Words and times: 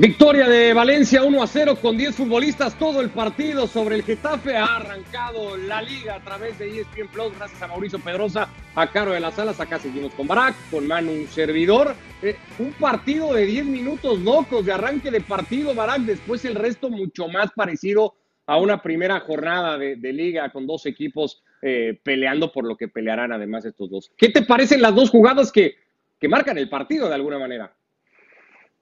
Victoria 0.00 0.48
de 0.48 0.72
Valencia 0.72 1.22
1 1.22 1.42
a 1.42 1.46
0 1.46 1.76
con 1.76 1.98
10 1.98 2.14
futbolistas, 2.14 2.74
todo 2.78 3.02
el 3.02 3.10
partido 3.10 3.66
sobre 3.66 3.96
el 3.96 4.02
Getafe. 4.02 4.56
Ha 4.56 4.76
arrancado 4.76 5.58
la 5.58 5.82
liga 5.82 6.14
a 6.14 6.20
través 6.20 6.58
de 6.58 6.70
ESPN 6.70 7.08
Plus, 7.08 7.36
gracias 7.36 7.60
a 7.60 7.66
Mauricio 7.66 7.98
Pedrosa, 7.98 8.48
a 8.76 8.90
Caro 8.90 9.12
de 9.12 9.20
las 9.20 9.38
Alas. 9.38 9.60
Acá 9.60 9.78
seguimos 9.78 10.14
con 10.14 10.26
Barak, 10.26 10.54
con 10.70 10.86
Manu, 10.86 11.12
un 11.12 11.26
servidor. 11.26 11.94
Eh, 12.22 12.34
un 12.58 12.72
partido 12.72 13.34
de 13.34 13.44
10 13.44 13.66
minutos 13.66 14.18
locos 14.20 14.64
de 14.64 14.72
arranque 14.72 15.10
de 15.10 15.20
partido, 15.20 15.74
Barak. 15.74 16.00
Después 16.00 16.46
el 16.46 16.54
resto 16.54 16.88
mucho 16.88 17.28
más 17.28 17.50
parecido 17.54 18.14
a 18.46 18.56
una 18.56 18.80
primera 18.80 19.20
jornada 19.20 19.76
de, 19.76 19.96
liga 20.14 20.50
con 20.50 20.66
dos 20.66 20.86
equipos 20.86 21.42
eh, 21.60 22.00
peleando 22.02 22.50
por 22.50 22.64
lo 22.64 22.74
que 22.74 22.88
pelearán 22.88 23.32
además 23.32 23.66
estos 23.66 23.90
dos. 23.90 24.10
¿Qué 24.16 24.30
te 24.30 24.40
parecen 24.40 24.80
las 24.80 24.94
dos 24.94 25.10
jugadas 25.10 25.52
que, 25.52 25.74
que 26.18 26.26
marcan 26.26 26.56
el 26.56 26.70
partido 26.70 27.06
de 27.06 27.16
alguna 27.16 27.38
manera? 27.38 27.74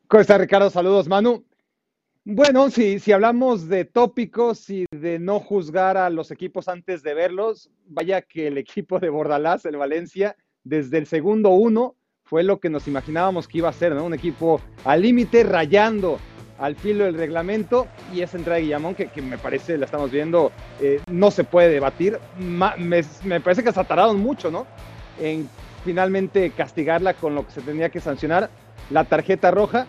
¿Cómo 0.09 0.23
está 0.23 0.39
Ricardo? 0.39 0.71
Saludos, 0.71 1.07
Manu. 1.07 1.45
Bueno, 2.25 2.71
si, 2.71 2.99
si 2.99 3.13
hablamos 3.13 3.69
de 3.69 3.85
tópicos 3.85 4.71
y 4.71 4.87
de 4.91 5.19
no 5.19 5.39
juzgar 5.39 5.99
a 5.99 6.09
los 6.09 6.31
equipos 6.31 6.67
antes 6.69 7.03
de 7.03 7.13
verlos, 7.13 7.71
vaya 7.85 8.23
que 8.23 8.47
el 8.47 8.57
equipo 8.57 8.99
de 9.01 9.11
Bordalás, 9.11 9.67
el 9.67 9.77
Valencia, 9.77 10.35
desde 10.65 10.97
el 10.97 11.07
segundo 11.07 11.51
uno 11.51 11.95
fue 12.25 12.43
lo 12.43 12.59
que 12.59 12.71
nos 12.71 12.89
imaginábamos 12.89 13.47
que 13.47 13.59
iba 13.59 13.69
a 13.69 13.73
ser, 13.75 13.95
¿no? 13.95 14.07
Un 14.07 14.15
equipo 14.15 14.63
al 14.87 15.03
límite, 15.03 15.45
rayando 15.45 16.19
al 16.59 16.75
filo 16.75 17.05
del 17.05 17.15
reglamento 17.15 17.87
y 18.15 18.23
esa 18.23 18.39
entrada 18.39 18.57
de 18.57 18.63
Guillamón 18.63 18.95
que, 18.95 19.11
me 19.21 19.37
parece, 19.37 19.77
la 19.77 19.85
estamos 19.85 20.11
viendo, 20.11 20.53
eh, 20.81 21.03
no 21.11 21.31
se 21.31 21.45
puede 21.45 21.69
debatir. 21.69 22.19
me, 22.39 23.05
me, 23.25 23.41
parece 23.43 23.63
que 23.63 23.73
se 23.73 23.85
tardaron 23.85 24.19
mucho, 24.19 24.51
¿no? 24.51 24.67
En 25.21 25.51
finalmente 25.85 26.51
castigarla 26.51 27.13
con 27.13 27.35
lo 27.35 27.45
que 27.45 27.53
se 27.53 27.61
tenía 27.61 27.91
que 27.91 28.01
sancionar 28.01 28.49
la 28.91 29.05
tarjeta 29.05 29.51
roja. 29.51 29.87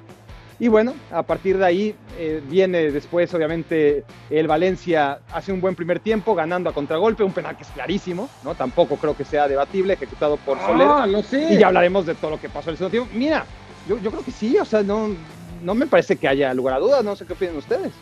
Y 0.62 0.68
bueno, 0.68 0.94
a 1.12 1.24
partir 1.24 1.58
de 1.58 1.66
ahí 1.66 1.96
eh, 2.18 2.42
viene 2.46 2.92
después, 2.92 3.34
obviamente, 3.34 4.04
el 4.30 4.46
Valencia 4.46 5.20
hace 5.32 5.54
un 5.54 5.62
buen 5.62 5.74
primer 5.74 6.02
tiempo, 6.02 6.36
ganando 6.36 6.70
a 6.70 6.74
contragolpe, 6.74 7.24
un 7.24 7.32
penal 7.32 7.56
que 7.56 7.64
es 7.64 7.70
clarísimo, 7.70 8.30
¿no? 8.44 8.56
Tampoco 8.56 8.98
creo 8.98 9.16
que 9.16 9.24
sea 9.24 9.48
debatible, 9.48 9.94
ejecutado 9.94 10.36
por 10.36 10.58
ah, 10.58 10.68
Soler. 10.68 11.14
no 11.14 11.24
sé. 11.24 11.54
Y 11.54 11.58
ya 11.58 11.68
hablaremos 11.68 12.06
de 12.06 12.16
todo 12.16 12.32
lo 12.32 12.42
que 12.42 12.50
pasó 12.50 12.70
en 12.70 12.74
el 12.74 12.78
segundo 12.78 12.92
tiempo. 12.92 13.10
Mira, 13.18 13.46
yo, 13.88 13.98
yo 14.00 14.12
creo 14.12 14.24
que 14.24 14.32
sí, 14.32 14.58
o 14.58 14.66
sea, 14.66 14.84
no, 14.84 15.16
no 15.64 15.76
me 15.76 15.88
parece 15.88 16.18
que 16.18 16.28
haya 16.28 16.54
lugar 16.54 16.76
a 16.76 16.80
dudas, 16.80 17.06
no 17.06 17.16
sé 17.16 17.26
qué 17.26 17.34
opinan 17.34 17.56
ustedes. 17.56 17.94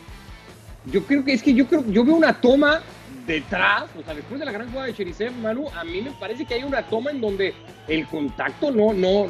Yo 0.86 1.04
creo 1.04 1.24
que 1.24 1.34
es 1.34 1.42
que 1.42 1.54
yo 1.54 1.64
creo, 1.68 1.84
yo 1.86 2.04
veo 2.04 2.16
una 2.16 2.40
toma 2.40 2.82
detrás, 3.24 3.84
o 3.96 4.02
sea, 4.02 4.14
después 4.14 4.40
de 4.40 4.46
la 4.46 4.52
gran 4.52 4.68
jugada 4.68 4.86
de 4.86 4.94
Cherisev, 4.94 5.32
Manu, 5.34 5.68
a 5.76 5.84
mí 5.84 6.00
me 6.00 6.10
parece 6.12 6.44
que 6.44 6.54
hay 6.54 6.64
una 6.64 6.82
toma 6.82 7.10
en 7.10 7.20
donde 7.20 7.54
el 7.86 8.06
contacto 8.06 8.70
no, 8.72 8.92
no, 8.92 9.26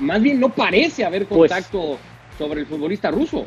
más 0.00 0.20
bien 0.20 0.40
no 0.40 0.48
parece 0.48 1.04
haber 1.04 1.26
pues 1.26 1.50
contacto 1.50 1.98
sobre 2.38 2.60
el 2.60 2.66
futbolista 2.66 3.10
ruso. 3.10 3.46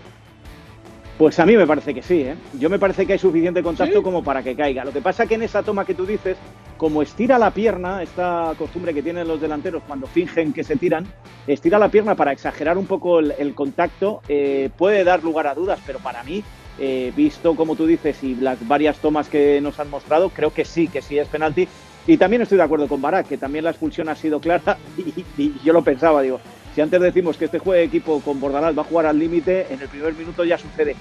Pues 1.18 1.40
a 1.40 1.46
mí 1.46 1.56
me 1.56 1.66
parece 1.66 1.94
que 1.94 2.02
sí, 2.02 2.22
¿eh? 2.22 2.36
Yo 2.60 2.70
me 2.70 2.78
parece 2.78 3.06
que 3.06 3.14
hay 3.14 3.20
suficiente 3.20 3.64
contacto 3.64 4.04
como 4.04 4.22
para 4.22 4.44
que 4.44 4.54
caiga. 4.54 4.84
Lo 4.84 4.92
que 4.92 5.02
pasa 5.02 5.24
es 5.24 5.30
que 5.30 5.36
en 5.36 5.44
esa 5.44 5.64
toma 5.64 5.86
que 5.86 5.94
tú 5.94 6.06
dices, 6.06 6.36
como 6.76 7.02
estira 7.02 7.40
la 7.40 7.52
pierna, 7.52 8.04
esta 8.04 8.54
costumbre 8.58 8.94
que 8.94 9.02
tienen 9.02 9.26
los 9.26 9.40
delanteros 9.40 9.82
cuando 9.88 10.08
fingen 10.08 10.52
que 10.52 10.66
se 10.66 10.76
tiran, 10.76 11.08
estira 11.48 11.80
la 11.80 11.88
pierna 11.88 12.16
para 12.16 12.34
exagerar 12.34 12.78
un 12.78 12.86
poco 12.86 13.20
el, 13.20 13.56
contacto, 13.56 14.22
eh, 14.28 14.70
puede 14.78 15.06
dar 15.06 15.24
lugar 15.24 15.48
a 15.48 15.56
dudas, 15.56 15.80
pero 15.86 16.00
para 16.00 16.22
mí, 16.24 16.44
eh, 16.80 17.14
visto 17.16 17.56
como 17.56 17.78
tú 17.78 17.86
dices 17.86 18.22
y 18.22 18.36
las 18.36 18.68
varias 18.68 18.98
tomas 18.98 19.30
que 19.30 19.62
nos 19.62 19.80
han 19.80 19.90
mostrado, 19.90 20.30
creo 20.30 20.54
que 20.54 20.66
sí, 20.66 20.90
que 20.90 21.02
sí 21.02 21.18
es 21.18 21.30
penalti. 21.30 21.66
Y 22.08 22.18
también 22.18 22.42
estoy 22.42 22.58
de 22.58 22.64
acuerdo 22.64 22.88
con 22.88 23.02
Barak, 23.02 23.28
que 23.28 23.38
también 23.38 23.64
la 23.64 23.72
expulsión 23.72 24.10
ha 24.10 24.16
sido 24.16 24.40
clara 24.40 24.78
y, 25.38 25.54
yo 25.64 25.74
lo 25.74 25.84
pensaba, 25.84 26.22
digo, 26.22 26.40
si 26.76 26.82
antes 26.82 27.00
decimos 27.00 27.38
que 27.38 27.46
este 27.46 27.58
juego 27.58 27.80
de 27.80 27.86
equipo 27.86 28.20
con 28.20 28.42
Bordalás 28.42 28.78
va 28.78 28.82
a 28.82 28.86
jugar 28.86 29.06
al 29.06 29.18
límite, 29.18 29.68
en 29.74 29.82
el 29.82 29.88
primer 29.88 30.14
minuto 30.14 30.44
ya 30.44 30.58
sucede. 30.58 30.98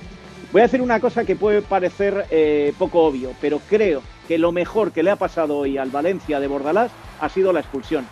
Voy 0.53 0.62
a 0.62 0.67
hacer 0.67 0.81
una 0.81 1.01
cosa 1.01 1.25
que 1.25 1.35
puede 1.35 1.62
parecer 1.62 2.27
eh, 2.31 2.73
poco 2.79 3.03
obvio, 3.03 3.33
pero 3.41 3.59
creo 3.69 4.01
que 4.29 4.39
lo 4.39 4.53
mejor 4.53 4.93
que 4.93 5.03
le 5.03 5.11
ha 5.11 5.17
pasado 5.17 5.57
hoy 5.59 5.77
al 5.77 5.91
Valencia 5.91 6.39
de 6.39 6.47
Bordalás 6.47 6.93
ha 7.21 7.29
sido 7.29 7.53
la 7.53 7.59
expulsión, 7.59 8.07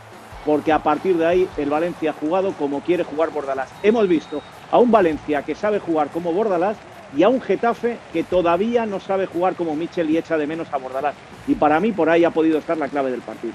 porque 0.44 0.72
a 0.72 0.82
partir 0.82 1.16
de 1.16 1.24
ahí 1.24 1.48
el 1.56 1.70
Valencia 1.70 2.10
ha 2.10 2.14
jugado 2.14 2.52
como 2.54 2.80
quiere 2.80 3.04
jugar 3.04 3.30
Bordalás. 3.30 3.70
Hemos 3.84 4.08
visto 4.08 4.42
a 4.72 4.80
un 4.80 4.90
Valencia 4.90 5.42
que 5.42 5.54
sabe 5.54 5.78
jugar 5.78 6.08
como 6.08 6.32
Bordalás 6.32 6.76
y 7.16 7.22
a 7.22 7.28
un 7.28 7.40
Getafe 7.40 7.98
que 8.12 8.24
todavía 8.24 8.86
no 8.86 8.98
sabe 8.98 9.26
jugar 9.26 9.54
como 9.54 9.76
Michel 9.76 10.10
y 10.10 10.18
echa 10.18 10.36
de 10.36 10.48
menos 10.48 10.66
a 10.72 10.78
Bordalás. 10.78 11.14
Y 11.46 11.54
para 11.54 11.78
mí 11.78 11.92
por 11.92 12.10
ahí 12.10 12.24
ha 12.24 12.30
podido 12.30 12.58
estar 12.58 12.76
la 12.76 12.88
clave 12.88 13.12
del 13.12 13.20
partido. 13.20 13.54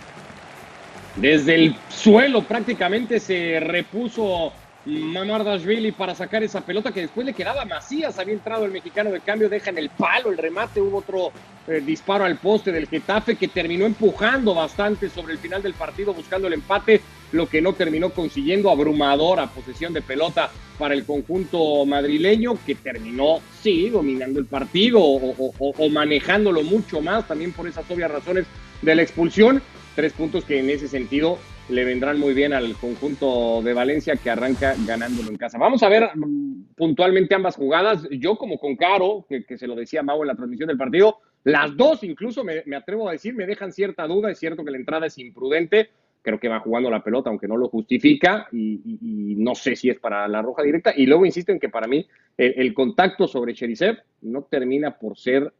Desde 1.17 1.55
el 1.55 1.75
suelo 1.89 2.44
prácticamente 2.44 3.19
se 3.19 3.59
repuso 3.59 4.53
Mamardashvili 4.85 5.91
para 5.91 6.13
sacar 6.13 6.44
esa 6.44 6.61
pelota 6.61 6.91
que 6.91 7.01
después 7.01 7.25
le 7.25 7.33
quedaba 7.33 7.66
Macías. 7.66 8.19
Había 8.19 8.35
entrado 8.35 8.66
el 8.66 8.72
mexicano 8.72 9.09
de 9.09 9.19
cambio, 9.22 9.50
deja 9.50 9.72
en 9.72 9.79
el 9.79 9.89
palo 9.89 10.29
el 10.29 10.38
remate. 10.38 10.79
Hubo 10.79 11.00
otro 11.00 11.31
eh, 11.67 11.81
disparo 11.83 12.23
al 12.23 12.38
poste 12.38 12.72
del 12.72 12.88
Getafe 12.88 13.35
que 13.35 13.47
terminó 13.47 13.88
empujando 13.88 14.53
bastante 14.53 15.09
sobre 15.09 15.33
el 15.33 15.39
final 15.39 15.63
del 15.63 15.73
partido, 15.73 16.13
buscando 16.13 16.47
el 16.47 16.53
empate, 16.53 17.01
lo 17.31 17.49
que 17.49 17.61
no 17.61 17.73
terminó 17.73 18.11
consiguiendo. 18.11 18.69
Abrumadora 18.69 19.47
posesión 19.47 19.94
de 19.94 20.03
pelota 20.03 20.51
para 20.78 20.94
el 20.94 21.03
conjunto 21.03 21.84
madrileño 21.88 22.59
que 22.63 22.75
terminó, 22.75 23.39
sí, 23.63 23.89
dominando 23.89 24.39
el 24.39 24.45
partido 24.45 25.01
o 25.01 25.89
manejándolo 25.89 26.61
mucho 26.61 27.01
más, 27.01 27.28
también 27.28 27.53
por 27.53 27.67
esas 27.67 27.89
obvias 27.89 28.11
razones 28.11 28.45
de 28.84 28.95
la 28.95 29.01
expulsión. 29.01 29.63
Tres 29.97 30.13
puntos 30.13 30.46
que 30.46 30.59
en 30.59 30.69
ese 30.69 30.88
sentido 30.88 31.40
le 31.69 31.84
vendrán 31.84 32.19
muy 32.19 32.35
bien 32.35 32.53
al 32.53 32.75
conjunto 32.75 33.63
de 33.63 33.74
Valencia 33.74 34.16
que 34.16 34.30
arranca 34.30 34.75
ganándolo 34.85 35.31
en 35.31 35.38
casa. 35.38 35.58
Vamos 35.58 35.81
a 35.81 35.90
ver 35.90 36.12
mm, 36.13 36.75
puntualmente 36.75 37.34
ambas 37.34 37.56
jugadas. 37.56 38.08
Yo 38.12 38.35
como 38.35 38.59
con 38.59 38.75
Caro, 38.75 39.25
que, 39.28 39.58
se 39.58 39.66
lo 39.66 39.74
decía 39.74 40.03
Mau 40.03 40.22
en 40.22 40.28
la 40.28 40.35
transmisión 40.35 40.68
del 40.68 40.78
partido, 40.78 41.18
las 41.46 41.75
dos 41.75 42.03
incluso 42.03 42.44
me, 42.44 42.63
atrevo 42.75 43.09
a 43.09 43.13
decir, 43.13 43.34
me 43.34 43.47
dejan 43.47 43.72
cierta 43.72 44.06
duda. 44.06 44.30
Es 44.30 44.38
cierto 44.38 44.63
que 44.63 44.69
la 44.69 44.78
entrada 44.78 45.08
es 45.08 45.18
imprudente, 45.18 45.90
creo 46.22 46.40
que 46.40 46.47
va 46.47 46.59
jugando 46.59 46.91
la 46.91 47.03
pelota, 47.03 47.31
aunque 47.31 47.47
no 47.47 47.58
lo 47.58 47.68
justifica, 47.68 48.47
y, 48.52 49.34
no 49.40 49.56
sé 49.56 49.75
si 49.75 49.90
es 49.90 49.97
para 50.00 50.28
la 50.28 50.44
roja 50.44 50.62
directa. 50.62 50.94
Y 50.96 51.08
luego 51.08 51.25
insisto 51.25 51.52
en 51.52 51.59
que 51.59 51.69
para 51.69 51.88
mí 51.88 52.08
el, 52.38 52.72
contacto 52.75 53.28
sobre 53.28 53.56
Cherisev 53.56 53.97
no 54.22 54.44
termina 54.44 55.00
por 55.00 55.18
ser 55.18 55.52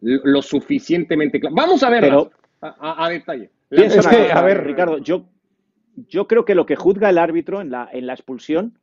lo 0.00 0.42
suficientemente 0.42 1.38
claro. 1.38 1.54
Vamos 1.54 1.84
a 1.84 1.90
ver 1.90 2.12
a 2.62 3.08
detalle 3.08 3.48
a 3.70 4.42
ver, 4.42 4.64
Ricardo, 4.64 4.98
yo, 4.98 5.26
yo 6.08 6.26
creo 6.26 6.44
que 6.44 6.54
lo 6.54 6.66
que 6.66 6.76
juzga 6.76 7.10
el 7.10 7.18
árbitro 7.18 7.60
en 7.60 7.70
la, 7.70 7.88
en 7.92 8.06
la 8.06 8.14
expulsión 8.14 8.78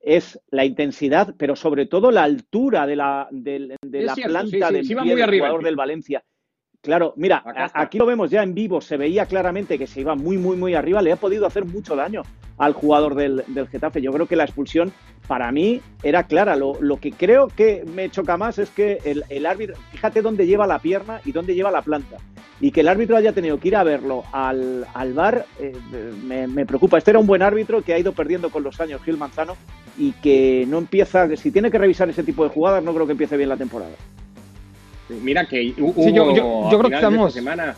es 0.00 0.40
la 0.50 0.64
intensidad, 0.64 1.34
pero 1.38 1.56
sobre 1.56 1.86
todo 1.86 2.10
la 2.10 2.24
altura 2.24 2.86
de 2.86 2.96
la, 2.96 3.28
de, 3.30 3.76
la 3.82 4.14
planta 4.14 4.70
del 4.70 4.86
jugador 4.86 5.64
del 5.64 5.76
Valencia. 5.76 6.22
Claro, 6.82 7.14
mira, 7.16 7.42
aquí 7.72 7.96
lo 7.96 8.04
vemos 8.04 8.30
ya 8.30 8.42
en 8.42 8.54
vivo, 8.54 8.82
se 8.82 8.98
veía 8.98 9.24
claramente 9.24 9.78
que 9.78 9.86
se 9.86 10.02
iba 10.02 10.14
muy, 10.14 10.36
muy, 10.36 10.58
muy 10.58 10.74
arriba, 10.74 11.00
le 11.00 11.12
ha 11.12 11.16
podido 11.16 11.46
hacer 11.46 11.64
mucho 11.64 11.96
daño 11.96 12.22
al 12.58 12.74
jugador 12.74 13.14
del, 13.14 13.42
del 13.48 13.68
Getafe. 13.68 14.02
Yo 14.02 14.12
creo 14.12 14.26
que 14.26 14.36
la 14.36 14.44
expulsión 14.44 14.92
para 15.26 15.50
mí 15.50 15.80
era 16.02 16.24
clara. 16.24 16.56
Lo, 16.56 16.74
lo 16.82 16.98
que 16.98 17.12
creo 17.12 17.48
que 17.48 17.84
me 17.94 18.10
choca 18.10 18.36
más 18.36 18.58
es 18.58 18.68
que 18.68 18.98
el, 19.06 19.24
el, 19.30 19.46
árbitro, 19.46 19.76
fíjate 19.92 20.20
dónde 20.20 20.46
lleva 20.46 20.66
la 20.66 20.78
pierna 20.78 21.22
y 21.24 21.32
dónde 21.32 21.54
lleva 21.54 21.70
la 21.70 21.80
planta. 21.80 22.18
Y 22.64 22.70
que 22.70 22.80
el 22.80 22.88
árbitro 22.88 23.18
haya 23.18 23.34
tenido 23.34 23.60
que 23.60 23.68
ir 23.68 23.76
a 23.76 23.84
verlo 23.84 24.24
al, 24.32 24.86
al 24.94 25.12
bar, 25.12 25.44
eh, 25.60 25.76
me, 26.24 26.46
me, 26.46 26.64
preocupa. 26.64 26.96
Este 26.96 27.10
era 27.10 27.18
un 27.18 27.26
buen 27.26 27.42
árbitro 27.42 27.82
que 27.82 27.92
ha 27.92 27.98
ido 27.98 28.12
perdiendo 28.12 28.48
con 28.48 28.62
los 28.62 28.80
años, 28.80 29.02
Gil 29.04 29.18
Manzano, 29.18 29.54
y 29.98 30.12
que 30.12 30.64
no 30.66 30.78
empieza, 30.78 31.28
si 31.36 31.50
tiene 31.50 31.70
que 31.70 31.76
revisar 31.76 32.08
ese 32.08 32.22
tipo 32.22 32.42
de 32.42 32.48
jugadas, 32.48 32.82
no 32.82 32.94
creo 32.94 33.04
que 33.04 33.12
empiece 33.12 33.36
bien 33.36 33.50
la 33.50 33.58
temporada. 33.58 33.92
Mira 35.10 35.44
que 35.44 35.74
hubo 35.76 36.08
yo, 36.08 36.78
creo 36.78 36.88
que 36.88 36.94
estamos... 36.94 37.28
esta 37.28 37.40
semana 37.40 37.76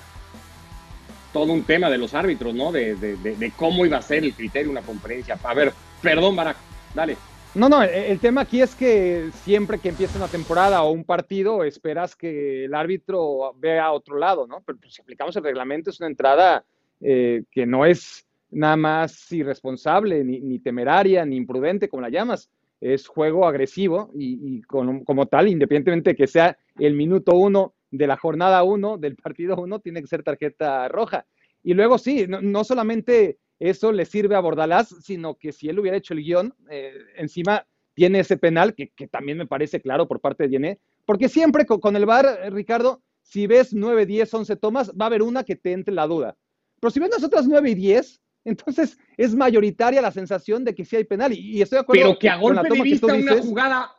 todo 1.32 1.52
un 1.52 1.64
tema 1.64 1.90
de 1.90 1.98
los 1.98 2.14
árbitros, 2.14 2.54
¿no? 2.54 2.70
De, 2.70 2.94
de, 2.94 3.52
cómo 3.56 3.84
iba 3.84 3.98
a 3.98 4.02
ser 4.02 4.22
el 4.22 4.34
criterio 4.34 4.70
una 4.70 4.82
conferencia. 4.82 5.36
A 5.42 5.52
ver, 5.52 5.72
perdón, 6.00 6.36
Barak, 6.36 6.58
dale. 6.94 7.16
No, 7.56 7.70
no, 7.70 7.82
el, 7.82 8.20
tema 8.20 8.42
aquí 8.42 8.60
es 8.60 8.74
que 8.74 9.30
siempre 9.32 9.78
que 9.78 9.88
empieza 9.88 10.18
una 10.18 10.28
temporada 10.28 10.82
o 10.82 10.90
un 10.90 11.04
partido, 11.04 11.64
esperas 11.64 12.14
que 12.14 12.66
el 12.66 12.74
árbitro 12.74 13.54
vea 13.58 13.86
a 13.86 13.92
otro 13.92 14.18
lado, 14.18 14.46
¿no? 14.46 14.62
Pero 14.66 14.78
pues, 14.78 14.92
si 14.92 15.00
aplicamos 15.00 15.34
el 15.36 15.42
reglamento, 15.42 15.88
es 15.88 15.98
una 15.98 16.08
entrada 16.08 16.64
eh, 17.00 17.44
que 17.50 17.64
no 17.64 17.86
es 17.86 18.26
nada 18.50 18.76
más 18.76 19.32
irresponsable, 19.32 20.22
ni, 20.22 20.38
ni, 20.40 20.58
temeraria, 20.58 21.24
ni 21.24 21.36
imprudente, 21.36 21.88
como 21.88 22.02
la 22.02 22.10
llamas 22.10 22.50
es 22.80 23.06
juego 23.06 23.46
agresivo 23.46 24.10
y, 24.14 24.60
como 24.62 25.26
tal, 25.26 25.48
independientemente 25.48 26.10
de 26.10 26.16
que 26.16 26.26
sea 26.26 26.58
el 26.78 26.94
minuto 26.94 27.34
uno 27.34 27.74
de 27.90 28.06
la 28.06 28.16
jornada 28.16 28.62
uno, 28.64 28.98
del 28.98 29.16
partido 29.16 29.56
uno, 29.56 29.80
tiene 29.80 30.00
que 30.00 30.06
ser 30.06 30.22
tarjeta 30.22 30.88
roja. 30.88 31.26
Y 31.62 31.74
luego 31.74 31.98
sí, 31.98 32.26
no, 32.28 32.64
solamente 32.64 33.38
eso 33.58 33.92
le 33.92 34.04
sirve 34.04 34.34
a 34.34 34.40
Bordalás, 34.40 34.94
sino 35.02 35.36
que 35.36 35.52
si 35.52 35.68
él 35.68 35.78
hubiera 35.78 35.96
hecho 35.96 36.14
el 36.14 36.22
guion, 36.22 36.54
eh, 36.70 36.92
encima 37.16 37.66
tiene 37.94 38.20
ese 38.20 38.36
penal, 38.36 38.74
que, 38.74 38.90
también 39.08 39.38
me 39.38 39.46
parece 39.46 39.80
claro 39.80 40.06
por 40.06 40.20
parte 40.20 40.44
de 40.44 40.50
Yené, 40.50 40.78
porque 41.04 41.28
siempre 41.28 41.64
con, 41.64 41.96
el 41.96 42.04
VAR, 42.04 42.52
Ricardo, 42.52 43.02
si 43.22 43.46
ves 43.46 43.72
9, 43.72 44.06
10, 44.06 44.34
11 44.34 44.56
tomas, 44.56 44.90
va 44.90 45.06
a 45.06 45.08
haber 45.08 45.22
una 45.22 45.44
que 45.44 45.56
te 45.56 45.72
entre 45.72 45.94
la 45.94 46.06
duda. 46.06 46.36
Pero 46.80 46.90
si 46.90 47.00
ves 47.00 47.10
las 47.10 47.24
otras 47.24 47.46
9 47.46 47.70
y 47.70 47.74
10, 47.74 48.20
Entonces, 48.46 48.96
es 49.16 49.34
mayoritaria 49.34 50.00
la 50.00 50.12
sensación 50.12 50.64
de 50.64 50.72
que 50.72 50.84
sí 50.84 50.94
hay 50.94 51.02
penal. 51.02 51.32
Y, 51.32 51.60
estoy 51.60 51.78
de 51.78 51.80
acuerdo 51.80 52.02
Pero 52.04 52.18
que 52.18 52.28
a 52.28 52.36
golpe 52.36 52.68
de 52.68 52.80
vista 52.80 53.06
una 53.06 53.42
jugada. 53.42 53.90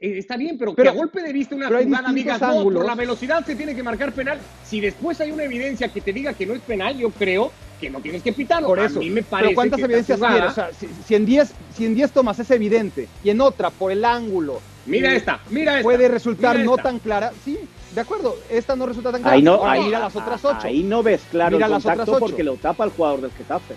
Eh, 0.00 0.18
está 0.18 0.36
bien, 0.36 0.58
pero, 0.58 0.74
que 0.74 0.88
a 0.88 0.92
golpe 0.92 1.22
de 1.22 1.32
vista 1.32 1.54
una 1.54 1.68
jugada 1.68 2.12
digas, 2.12 2.40
no, 2.40 2.64
por 2.64 2.84
la 2.84 2.96
velocidad 2.96 3.44
se 3.46 3.54
tiene 3.54 3.76
que 3.76 3.82
marcar 3.84 4.12
penal. 4.12 4.38
Si 4.64 4.80
después 4.80 5.20
hay 5.20 5.30
una 5.30 5.44
evidencia 5.44 5.88
que 5.92 6.00
te 6.00 6.12
diga 6.12 6.34
que 6.34 6.44
no 6.44 6.54
es 6.54 6.60
penal, 6.62 6.98
yo 6.98 7.10
creo 7.10 7.52
que 7.78 7.90
no 7.90 8.00
tienes 8.00 8.22
que 8.22 8.32
pitarlo. 8.32 8.68
Por 8.68 8.78
eso. 8.78 8.98
A 8.98 9.02
mí 9.02 9.10
me 9.10 9.22
parece 9.22 9.48
pero 9.48 9.54
¿cuántas 9.54 9.80
evidencias 9.80 10.20
O 10.20 10.50
sea, 10.52 10.70
si, 11.06 11.14
en 11.14 11.26
10 11.26 11.52
si 11.74 11.86
en 11.86 11.94
10 11.94 12.12
tomas 12.12 12.38
es 12.38 12.50
evidente 12.50 13.08
y 13.22 13.30
en 13.30 13.40
otra 13.40 13.70
por 13.70 13.92
el 13.92 14.04
ángulo. 14.04 14.60
Mira 14.86 15.14
esta, 15.14 15.40
mira 15.50 15.72
esta. 15.72 15.82
Puede 15.82 16.08
resultar 16.08 16.58
no 16.60 16.76
tan 16.76 16.98
clara. 16.98 17.32
Sí, 17.44 17.58
de 17.94 18.00
acuerdo, 18.00 18.36
esta 18.50 18.74
no 18.76 18.86
resulta 18.86 19.12
tan 19.12 19.22
clara. 19.22 19.36
Ahí 19.36 19.42
no, 19.42 19.66
ahí, 19.66 19.84
mira 19.84 20.00
las 20.00 20.16
otras 20.16 20.44
ocho. 20.44 20.66
Ahí 20.66 20.82
no 20.82 21.02
ves 21.02 21.22
claro 21.30 21.56
mira 21.56 21.66
el 21.66 21.72
contacto 21.72 21.98
las 21.98 22.08
otras 22.08 22.20
porque 22.20 22.42
lo 22.42 22.56
tapa 22.56 22.84
el 22.84 22.90
jugador 22.90 23.20
del 23.20 23.30
Getafe. 23.32 23.74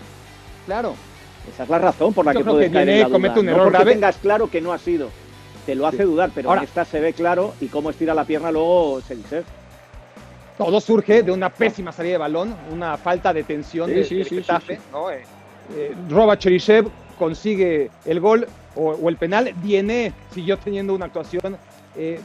Claro. 0.66 0.94
Esa 1.52 1.64
es 1.64 1.68
la 1.68 1.78
razón 1.78 2.14
por 2.14 2.24
la 2.24 2.32
que 2.32 2.44
puedes 2.44 2.70
caer 2.70 2.88
en 2.88 3.00
la 3.00 3.08
comete 3.08 3.40
un 3.40 3.48
error 3.48 3.72
no 3.72 3.78
porque 3.78 3.92
tengas 3.92 4.16
claro 4.16 4.48
que 4.48 4.60
no 4.60 4.72
ha 4.72 4.78
sido. 4.78 5.10
Te 5.66 5.74
lo 5.74 5.86
hace 5.86 6.04
dudar, 6.04 6.30
pero 6.34 6.48
Ahora, 6.48 6.62
en 6.62 6.68
esta 6.68 6.84
se 6.84 6.98
ve 6.98 7.12
claro 7.12 7.54
y 7.60 7.66
cómo 7.66 7.90
estira 7.90 8.14
la 8.14 8.24
pierna 8.24 8.50
luego 8.50 9.00
se 9.06 9.16
dice. 9.16 9.44
Todo 10.58 10.80
surge 10.80 11.22
de 11.22 11.32
una 11.32 11.50
pésima 11.50 11.92
salida 11.92 12.12
de 12.12 12.18
balón, 12.18 12.54
una 12.70 12.96
falta 12.96 13.32
de 13.32 13.42
tensión 13.42 13.88
de, 13.88 14.04
Getafe. 14.04 14.78
¿no? 14.92 15.10
Eh, 15.10 15.22
eh, 15.74 15.94
Roba 16.08 16.38
Cherisev 16.38 16.88
consigue 17.18 17.90
el 18.04 18.20
gol 18.20 18.46
o, 18.74 19.08
el 19.08 19.16
penal. 19.16 19.54
Diene 19.62 20.12
siguió 20.32 20.58
teniendo 20.58 20.94
una 20.94 21.06
actuación 21.06 21.56
eh, 21.96 22.20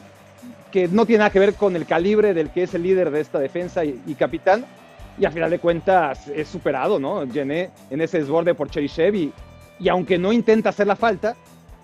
que 0.71 0.87
no 0.87 1.05
tiene 1.05 1.19
nada 1.19 1.29
que 1.29 1.39
ver 1.39 1.53
con 1.53 1.75
el 1.75 1.85
calibre 1.85 2.33
del 2.33 2.49
que 2.49 2.63
es 2.63 2.73
el 2.73 2.83
líder 2.83 3.11
de 3.11 3.21
esta 3.21 3.39
defensa 3.39 3.85
y, 3.85 4.15
capitán. 4.17 4.65
Y 5.19 5.25
a 5.25 5.31
final 5.31 5.49
de 5.49 5.57
cuentas 5.57 6.27
es 6.27 6.47
superado, 6.47 6.99
¿no? 6.99 7.25
Gené 7.31 7.71
en 7.89 8.01
ese 8.01 8.19
desborde 8.19 8.53
por 8.53 8.69
Cherisev 8.69 9.15
y, 9.15 9.33
y 9.79 9.89
aunque 9.89 10.19
no 10.19 10.31
intenta 10.31 10.69
hacer 10.69 10.85
la 10.85 10.95
falta, 10.95 11.35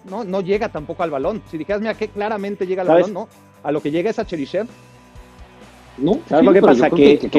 no, 0.06 0.24
no 0.24 0.42
llega 0.42 0.70
tampoco 0.70 1.02
al 1.04 1.10
balón. 1.10 1.42
Si 1.50 1.58
dijeras, 1.58 1.82
mira, 1.82 1.96
que 1.96 2.10
claramente 2.10 2.68
llega 2.68 2.84
al 2.84 2.90
balón, 2.90 3.14
¿no? 3.14 3.30
A 3.64 3.72
lo 3.72 3.82
que 3.82 3.90
llega 3.92 4.10
es 4.10 4.20
a 4.20 4.26
Cherisev. 4.26 4.68
No, 5.98 6.20
¿sabes 6.28 6.46
lo 6.46 6.54
que 6.54 6.62
pasa? 6.62 6.90
Que, 6.90 7.18
que, 7.20 7.30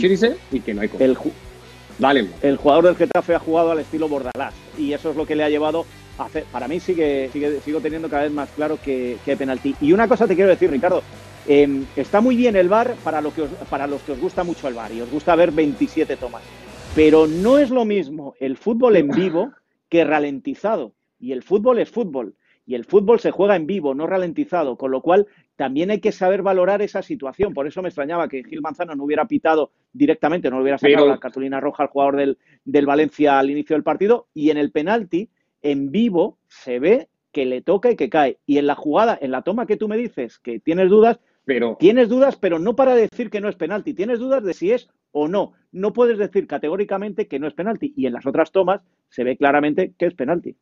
Cherisev 0.00 0.36
y 0.50 0.60
que 0.60 0.74
no 0.74 0.82
hay 0.82 0.90
el, 0.98 1.16
Dale. 1.98 2.28
el 2.42 2.56
jugador 2.56 2.84
del 2.86 2.96
Getafe 2.96 3.34
ha 3.34 3.38
jugado 3.38 3.72
al 3.72 3.80
estilo 3.80 4.08
Bordalás 4.08 4.54
y 4.78 4.92
eso 4.92 5.10
es 5.10 5.16
lo 5.16 5.26
que 5.26 5.36
le 5.36 5.44
ha 5.44 5.50
llevado 5.50 5.84
para 6.52 6.68
mí 6.68 6.80
sigue, 6.80 7.30
sigo 7.64 7.80
teniendo 7.80 8.08
cada 8.08 8.24
vez 8.24 8.32
más 8.32 8.50
claro 8.50 8.78
que, 8.82 9.16
que 9.24 9.32
hay 9.32 9.36
penalti. 9.36 9.74
Y 9.80 9.92
una 9.92 10.08
cosa 10.08 10.26
te 10.26 10.34
quiero 10.34 10.50
decir, 10.50 10.70
Ricardo, 10.70 11.02
em, 11.46 11.86
está 11.96 12.20
muy 12.20 12.36
bien 12.36 12.56
el 12.56 12.68
bar 12.68 12.94
para, 13.02 13.20
lo 13.20 13.32
que 13.32 13.44
para 13.68 13.86
los 13.86 14.02
que 14.02 14.12
os 14.12 14.20
gusta 14.20 14.44
mucho 14.44 14.68
el 14.68 14.74
bar 14.74 14.92
y 14.92 15.00
os 15.00 15.10
gusta 15.10 15.34
ver 15.36 15.50
27 15.50 16.16
tomas, 16.16 16.42
pero 16.94 17.26
no 17.26 17.58
es 17.58 17.70
lo 17.70 17.84
mismo 17.84 18.34
el 18.40 18.56
fútbol 18.56 18.96
en 18.96 19.08
vivo 19.08 19.52
que 19.88 20.04
ralentizado. 20.04 20.92
Y 21.18 21.32
el 21.32 21.42
fútbol 21.42 21.78
es 21.78 21.90
fútbol. 21.90 22.34
Y 22.66 22.74
el 22.74 22.84
fútbol 22.84 23.18
se 23.18 23.30
juega 23.30 23.56
en 23.56 23.66
vivo, 23.66 23.94
no 23.94 24.06
ralentizado, 24.06 24.76
con 24.76 24.90
lo 24.90 25.02
cual 25.02 25.26
también 25.56 25.90
hay 25.90 26.00
que 26.00 26.12
saber 26.12 26.42
valorar 26.42 26.82
esa 26.82 27.02
situación. 27.02 27.52
Por 27.52 27.66
eso 27.66 27.82
me 27.82 27.88
extrañaba 27.88 28.28
que 28.28 28.44
Gil 28.44 28.60
Manzano 28.60 28.94
no 28.94 29.04
hubiera 29.04 29.26
pitado 29.26 29.72
directamente, 29.92 30.50
no 30.50 30.60
hubiera 30.60 30.78
sacado 30.78 31.06
la 31.06 31.18
cartulina 31.18 31.60
roja 31.60 31.82
al 31.82 31.88
jugador 31.88 32.16
del, 32.16 32.38
del 32.64 32.86
Valencia 32.86 33.38
al 33.38 33.50
inicio 33.50 33.74
del 33.74 33.82
partido. 33.82 34.28
Y 34.34 34.50
en 34.50 34.56
el 34.56 34.70
penalti, 34.70 35.30
en 35.62 35.90
vivo 35.90 36.38
se 36.46 36.78
ve 36.78 37.08
que 37.32 37.46
le 37.46 37.62
toca 37.62 37.90
y 37.90 37.96
que 37.96 38.10
cae. 38.10 38.38
Y 38.46 38.58
en 38.58 38.66
la 38.66 38.74
jugada, 38.74 39.18
en 39.20 39.30
la 39.30 39.42
toma 39.42 39.66
que 39.66 39.76
tú 39.76 39.88
me 39.88 39.96
dices 39.96 40.38
que 40.38 40.60
tienes 40.60 40.88
dudas, 40.88 41.20
pero 41.44 41.76
tienes 41.78 42.08
dudas, 42.08 42.36
pero 42.36 42.58
no 42.58 42.76
para 42.76 42.94
decir 42.94 43.30
que 43.30 43.40
no 43.40 43.48
es 43.48 43.56
penalti, 43.56 43.94
tienes 43.94 44.18
dudas 44.18 44.44
de 44.44 44.54
si 44.54 44.72
es 44.72 44.88
o 45.12 45.28
no. 45.28 45.52
No 45.72 45.92
puedes 45.92 46.18
decir 46.18 46.46
categóricamente 46.46 47.28
que 47.28 47.38
no 47.38 47.46
es 47.46 47.54
penalti. 47.54 47.92
Y 47.96 48.06
en 48.06 48.12
las 48.12 48.26
otras 48.26 48.52
tomas 48.52 48.82
se 49.08 49.24
ve 49.24 49.36
claramente 49.36 49.94
que 49.98 50.06
es 50.06 50.14
penalti. 50.14 50.56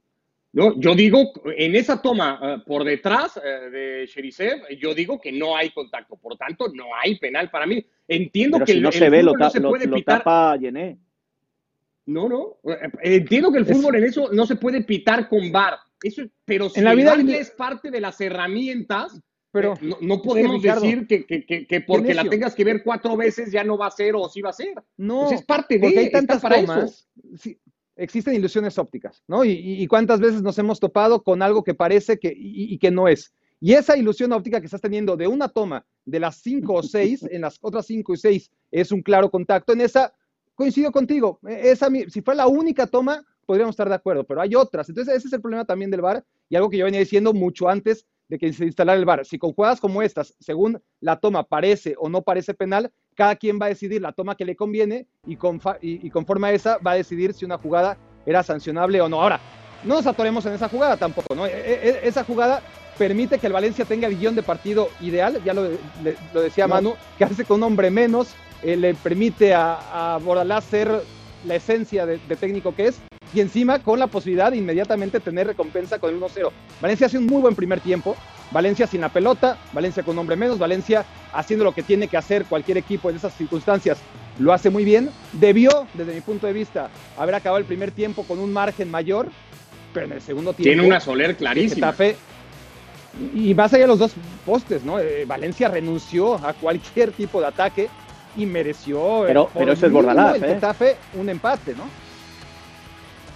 No, 0.53 0.79
yo 0.81 0.95
digo, 0.95 1.33
en 1.57 1.77
esa 1.77 2.01
toma 2.01 2.41
eh, 2.43 2.63
por 2.67 2.83
detrás 2.83 3.37
eh, 3.37 3.71
de 3.71 4.07
Sherisev, 4.07 4.63
yo 4.79 4.95
digo 4.95 5.21
que 5.21 5.31
no 5.31 5.57
hay 5.57 5.71
contacto. 5.71 6.17
Por 6.17 6.37
tanto, 6.37 6.69
no 6.73 6.87
hay 7.01 7.19
penal 7.19 7.51
para 7.51 7.67
mí. 7.67 7.85
Entiendo 8.07 8.65
que 8.65 8.81
no 8.81 8.91
se 8.91 9.11
ve, 9.11 9.23
lo, 9.23 9.35
no 9.35 9.51
se 9.51 9.61
puede 9.61 9.87
lo, 9.87 10.03
tapa 10.03 10.57
Llené. 10.57 10.99
No, 12.07 12.29
no. 12.29 12.57
Eh, 12.65 12.89
entiendo 13.03 13.53
que 13.53 13.59
el 13.59 13.67
fútbol 13.67 13.97
en 13.97 14.05
eso 14.05 14.31
no 14.33 14.47
se 14.47 14.57
puede 14.57 14.83
pitar 14.83 15.29
con 15.29 15.53
bar. 15.53 15.75
Eso, 16.03 16.23
pero 16.45 16.71
si 16.71 16.79
en 16.79 16.85
la 16.87 16.95
vida 16.95 17.15
es 17.37 17.51
parte 17.51 17.91
de 17.91 18.01
las 18.01 18.19
herramientas, 18.21 19.21
pero 19.51 19.75
eh, 19.75 19.97
no, 20.01 20.23
podemos 20.23 20.63
decir 20.63 21.07
que, 21.07 21.85
porque 21.87 22.15
la 22.15 22.25
tengas 22.25 22.55
que 22.55 22.65
ver 22.65 22.83
cuatro 22.83 23.17
veces 23.17 23.51
ya 23.53 23.65
no 23.65 23.77
va 23.77 23.89
a 23.89 23.91
ser 23.91 24.15
o 24.15 24.29
sí 24.29 24.41
va 24.41 24.51
a 24.51 24.55
ser. 24.55 24.75
No, 24.97 25.27
pues 25.27 25.41
es 25.41 25.47
parte 25.47 25.79
de. 25.79 25.87
hay 25.87 26.11
tantas 26.11 26.41
para 26.41 26.61
tomas. 26.61 27.09
Existen 27.99 28.35
ilusiones 28.35 28.79
ópticas, 28.79 29.23
¿no? 29.27 29.45
Y, 29.45 29.87
cuántas 29.89 30.21
veces 30.21 30.41
nos 30.41 30.59
hemos 30.59 30.81
topado 30.81 31.23
con 31.23 31.43
algo 31.43 31.63
que 31.63 31.75
parece 31.75 32.19
que 32.19 32.33
y, 32.35 32.79
que 32.79 32.91
no 32.91 33.09
es. 33.09 33.35
Y 33.61 33.73
esa 33.73 33.97
ilusión 33.97 34.33
óptica 34.33 34.61
que 34.61 34.67
estás 34.67 34.81
teniendo 34.81 35.17
de 35.17 35.27
una 35.27 35.49
toma 35.49 35.85
de 36.05 36.21
las 36.21 36.37
cinco 36.37 36.75
o 36.75 36.83
seis, 36.83 37.25
en 37.29 37.43
las 37.43 37.59
otras 37.61 37.87
cinco 37.87 38.15
y 38.15 38.17
seis 38.17 38.51
es 38.71 38.93
un 38.93 39.03
claro 39.03 39.31
contacto, 39.31 39.73
en 39.73 39.81
esa 39.81 40.13
coincido 40.55 40.93
contigo. 40.93 41.41
E, 41.47 41.71
esa, 41.71 41.89
si 42.09 42.23
fue 42.23 42.35
la 42.35 42.47
única 42.47 42.87
toma, 42.87 43.25
podríamos 43.47 43.73
estar 43.73 43.89
de 43.89 43.97
acuerdo, 43.97 44.25
pero 44.25 44.41
hay 44.41 44.55
otras. 44.55 44.89
Entonces, 44.89 45.17
ese 45.17 45.27
es 45.27 45.33
el 45.33 45.41
problema 45.41 45.65
también 45.65 45.91
del 45.91 46.01
VAR 46.01 46.25
y 46.49 46.57
algo 46.57 46.71
que 46.71 46.79
yo 46.79 46.85
venía 46.85 47.01
diciendo 47.01 47.33
mucho 47.33 47.69
antes 47.69 48.07
de 48.29 48.39
que 48.39 48.53
se 48.53 48.67
instalara 48.67 48.99
el 48.99 49.07
VAR. 49.07 49.25
Si 49.25 49.39
con 49.39 49.53
jugadas 49.53 49.81
como 49.81 50.03
estas, 50.03 50.35
según 50.39 50.81
la 51.01 51.19
toma 51.19 51.45
parece 51.45 51.95
o 51.99 52.09
no 52.09 52.23
parece 52.23 52.55
penal, 52.55 52.93
cada 53.19 53.35
quien 53.35 53.59
va 53.61 53.67
a 53.67 53.71
decidir 53.71 54.01
la 54.01 54.13
toma 54.13 54.37
que 54.37 54.45
le 54.45 54.55
conviene 54.55 55.09
y, 55.27 55.35
conforme 55.37 56.47
a 56.47 56.53
esa 56.53 56.79
va 56.79 56.93
a 56.93 56.95
decidir 56.95 57.35
si 57.35 57.45
una 57.45 57.59
jugada 57.59 57.99
era 58.25 58.45
sancionable 58.45 59.01
o 59.01 59.09
no. 59.09 59.21
Ahora, 59.21 59.41
no 59.83 59.97
nos 59.97 60.07
atoremos 60.07 60.47
en 60.47 60.53
esa 60.53 60.69
jugada 60.69 60.97
tampoco, 60.97 61.35
¿no? 61.35 61.45
E, 61.45 61.51
e, 61.51 62.01
esa 62.05 62.23
jugada 62.23 62.63
permite 62.97 63.41
que 63.41 63.49
el 63.49 63.53
Valencia 63.53 63.85
tenga 63.85 64.07
el 64.07 64.17
guion 64.17 64.37
de 64.37 64.45
partido 64.45 64.89
ideal, 65.01 65.43
ya 65.45 65.53
lo, 65.53 65.69
decía 66.33 66.69
Manu, 66.69 66.95
que 67.19 67.25
hace 67.25 67.45
con 67.45 67.57
un 67.57 67.65
hombre 67.65 67.91
menos, 67.91 68.37
eh, 68.63 68.77
le 68.77 68.95
permite 68.95 69.53
a, 69.53 70.15
a 70.15 70.19
Bordalás 70.19 70.63
ser 70.63 71.03
la 71.45 71.57
esencia 71.57 72.07
de, 72.07 72.19
técnico 72.19 72.73
que 72.73 72.87
es, 72.87 73.01
y 73.35 73.41
encima 73.41 73.81
con 73.81 73.99
la 73.99 74.07
posibilidad 74.07 74.51
de 74.51 74.57
inmediatamente 74.57 75.21
tener 75.21 75.47
recompensa 75.47 75.99
con 75.99 76.11
el 76.11 76.21
1-0. 76.21 76.51
Valencia 76.81 77.07
hace 77.07 77.19
un 77.19 77.27
muy 77.27 77.41
buen 77.41 77.55
primer 77.55 77.81
tiempo, 77.81 78.17
Valencia 78.51 78.87
sin 78.87 79.01
la 79.01 79.11
pelota, 79.11 79.59
Valencia 79.73 80.03
con 80.03 80.15
un 80.15 80.21
hombre 80.21 80.37
menos, 80.37 80.59
Valencia 80.59 81.05
haciendo 81.33 81.65
lo 81.65 81.73
que 81.73 81.83
tiene 81.83 82.09
que 82.09 82.17
hacer 82.17 82.45
cualquier 82.47 82.79
equipo 82.79 83.11
en 83.11 83.17
esas 83.17 83.35
circunstancias, 83.35 83.99
lo 84.39 84.53
hace 84.53 84.71
muy 84.71 84.85
bien. 84.85 85.11
Debió, 85.33 85.87
desde 85.95 86.15
mi 86.15 86.21
punto 86.21 86.47
de 86.47 86.53
vista, 86.53 86.89
haber 87.19 87.35
acabado 87.35 87.59
el 87.59 87.67
primer 87.67 87.91
tiempo 87.91 88.25
con 88.25 88.39
un 88.39 88.53
margen 88.53 88.91
mayor, 88.91 89.29
pero 89.93 90.07
en 90.07 90.13
el 90.13 90.23
segundo 90.23 90.53
tiempo... 90.53 90.69
Tiene 90.69 90.87
una 90.87 91.01
Soler 91.01 91.37
clarísima. 91.37 91.95
y 93.35 93.55
más 93.55 93.73
allá 93.75 93.83
de 93.83 93.89
los 93.89 93.99
dos 93.99 94.13
postes, 94.47 94.85
¿no? 94.85 94.99
Eh, 94.99 95.25
Valencia 95.27 95.69
renunció 95.69 96.35
a 96.35 96.55
cualquier 96.55 97.13
tipo 97.13 97.41
de 97.41 97.49
ataque 97.49 97.89
y 98.37 98.47
mereció. 98.47 99.25
Pero, 99.27 99.51
pero 99.53 99.73
ese 99.73 99.87
es 99.87 99.93
Bordalás, 99.93 100.41
¿eh? 100.41 100.97
un 101.15 101.29
empate, 101.29 101.75
¿no? 101.75 102.08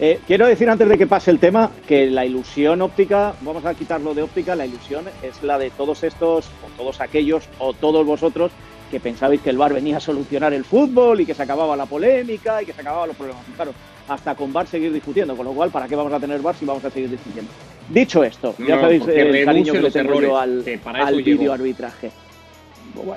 Eh, 0.01 0.21
quiero 0.27 0.47
decir 0.47 0.69
antes 0.69 0.89
de 0.89 0.99
que 0.99 1.07
pase 1.07 1.31
el 1.31 1.39
tema 1.39 1.71
que 1.87 2.07
la 2.07 2.25
ilusión 2.25 2.83
óptica, 2.83 3.35
vamos 3.43 3.65
a 3.65 3.75
quitarlo 3.75 4.15
de 4.15 4.23
óptica, 4.23 4.57
la 4.57 4.67
ilusión 4.67 5.05
es 5.23 5.43
la 5.43 5.59
de 5.59 5.71
todos 5.71 6.03
estos, 6.03 6.47
o 6.47 6.77
todos 6.77 7.01
aquellos, 7.01 7.45
o 7.59 7.73
todos 7.73 8.05
vosotros 8.05 8.51
que 8.91 9.01
pensabais 9.01 9.41
que 9.41 9.51
el 9.51 9.57
VAR 9.57 9.73
venía 9.73 9.97
a 9.97 10.01
solucionar 10.01 10.53
el 10.53 10.65
fútbol 10.65 11.21
y 11.21 11.27
que 11.27 11.35
se 11.35 11.43
acababa 11.43 11.77
la 11.77 11.87
polémica 11.87 12.63
y 12.63 12.67
que 12.67 12.73
se 12.73 12.81
acababan 12.83 13.09
los 13.09 13.17
problemas. 13.17 13.43
Claro, 13.55 13.73
hasta 14.09 14.35
con 14.35 14.53
VAR 14.53 14.67
seguir 14.67 14.93
discutiendo, 14.93 15.37
con 15.37 15.47
lo 15.47 15.53
cual, 15.53 15.71
¿para 15.71 15.89
qué 15.89 15.97
vamos 15.97 16.13
a 16.13 16.21
tener 16.21 16.41
VAR 16.41 16.55
si 16.55 16.65
vamos 16.65 16.85
a 16.85 16.91
seguir 16.91 17.11
discutiendo? 17.11 17.51
Dicho 17.89 18.23
esto, 18.23 18.55
ya 18.59 18.81
sabéis 18.81 19.07
el 19.09 19.45
cariño 19.45 19.73
que 19.73 19.83
le 19.83 19.91
tengo 19.91 20.21
yo 20.21 20.39
al, 20.39 20.65
al 20.85 21.23
vídeo 21.23 21.53
arbitraje. 21.53 22.11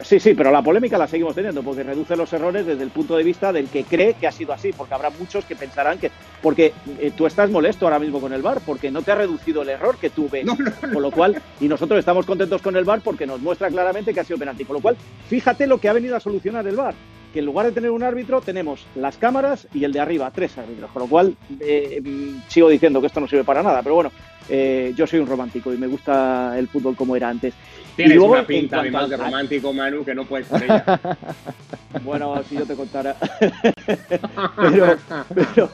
Sí, 0.03 0.19
sí, 0.19 0.33
pero 0.33 0.51
la 0.51 0.61
polémica 0.61 0.97
la 0.97 1.07
seguimos 1.07 1.35
teniendo 1.35 1.61
porque 1.63 1.83
reduce 1.83 2.15
los 2.15 2.31
errores 2.33 2.65
desde 2.65 2.83
el 2.83 2.89
punto 2.89 3.15
de 3.17 3.23
vista 3.23 3.51
del 3.51 3.67
que 3.67 3.83
cree 3.83 4.13
que 4.13 4.27
ha 4.27 4.31
sido 4.31 4.53
así, 4.53 4.71
porque 4.71 4.93
habrá 4.93 5.09
muchos 5.09 5.45
que 5.45 5.55
pensarán 5.55 5.97
que. 5.97 6.11
Porque 6.41 6.73
eh, 6.99 7.11
tú 7.15 7.25
estás 7.25 7.49
molesto 7.49 7.85
ahora 7.85 7.99
mismo 7.99 8.19
con 8.19 8.33
el 8.33 8.41
VAR, 8.41 8.61
porque 8.65 8.91
no 8.91 9.01
te 9.01 9.11
ha 9.11 9.15
reducido 9.15 9.63
el 9.63 9.69
error 9.69 9.97
que 9.97 10.09
tú 10.09 10.29
ves. 10.29 10.45
Con 10.81 11.01
lo 11.01 11.11
cual, 11.11 11.41
y 11.59 11.67
nosotros 11.67 11.99
estamos 11.99 12.25
contentos 12.25 12.61
con 12.61 12.75
el 12.75 12.85
VAR 12.85 13.01
porque 13.01 13.25
nos 13.25 13.41
muestra 13.41 13.69
claramente 13.69 14.13
que 14.13 14.19
ha 14.19 14.23
sido 14.23 14.39
penalti. 14.39 14.65
Con 14.65 14.75
lo 14.75 14.81
cual, 14.81 14.97
fíjate 15.27 15.67
lo 15.67 15.79
que 15.79 15.89
ha 15.89 15.93
venido 15.93 16.15
a 16.15 16.19
solucionar 16.19 16.65
el 16.67 16.75
VAR. 16.75 16.93
Que 17.33 17.39
en 17.39 17.45
lugar 17.45 17.65
de 17.65 17.73
tener 17.73 17.91
un 17.91 18.03
árbitro, 18.03 18.39
tenemos 18.39 18.85
las 18.95 19.17
cámaras 19.17 19.67
y 19.73 19.83
el 19.83 19.91
de 19.91 19.99
arriba, 19.99 20.31
tres 20.33 20.57
árbitros. 20.57 20.89
Con 20.91 21.01
lo 21.01 21.07
cual, 21.09 21.35
eh, 21.59 22.01
mm, 22.01 22.47
sigo 22.47 22.69
diciendo 22.69 23.01
que 23.01 23.07
esto 23.07 23.19
no 23.19 23.27
sirve 23.27 23.43
para 23.43 23.61
nada, 23.61 23.81
pero 23.81 23.95
bueno, 23.95 24.11
eh, 24.47 24.93
yo 24.95 25.05
soy 25.07 25.19
un 25.19 25.27
romántico 25.27 25.73
y 25.73 25.77
me 25.77 25.87
gusta 25.87 26.57
el 26.57 26.67
fútbol 26.67 26.95
como 26.95 27.15
era 27.15 27.29
antes. 27.29 27.53
Tienes 27.95 28.17
luego, 28.17 28.33
una 28.33 28.45
pinta 28.45 28.79
además 28.79 29.09
de 29.09 29.17
romántico, 29.17 29.73
Manu, 29.73 30.03
que 30.03 30.13
no 30.13 30.25
puedes 30.25 30.47
con 30.47 30.61
ella. 30.61 30.83
bueno, 32.03 32.43
si 32.43 32.55
yo 32.55 32.65
te 32.65 32.75
contara. 32.75 33.15
pero, 35.33 35.69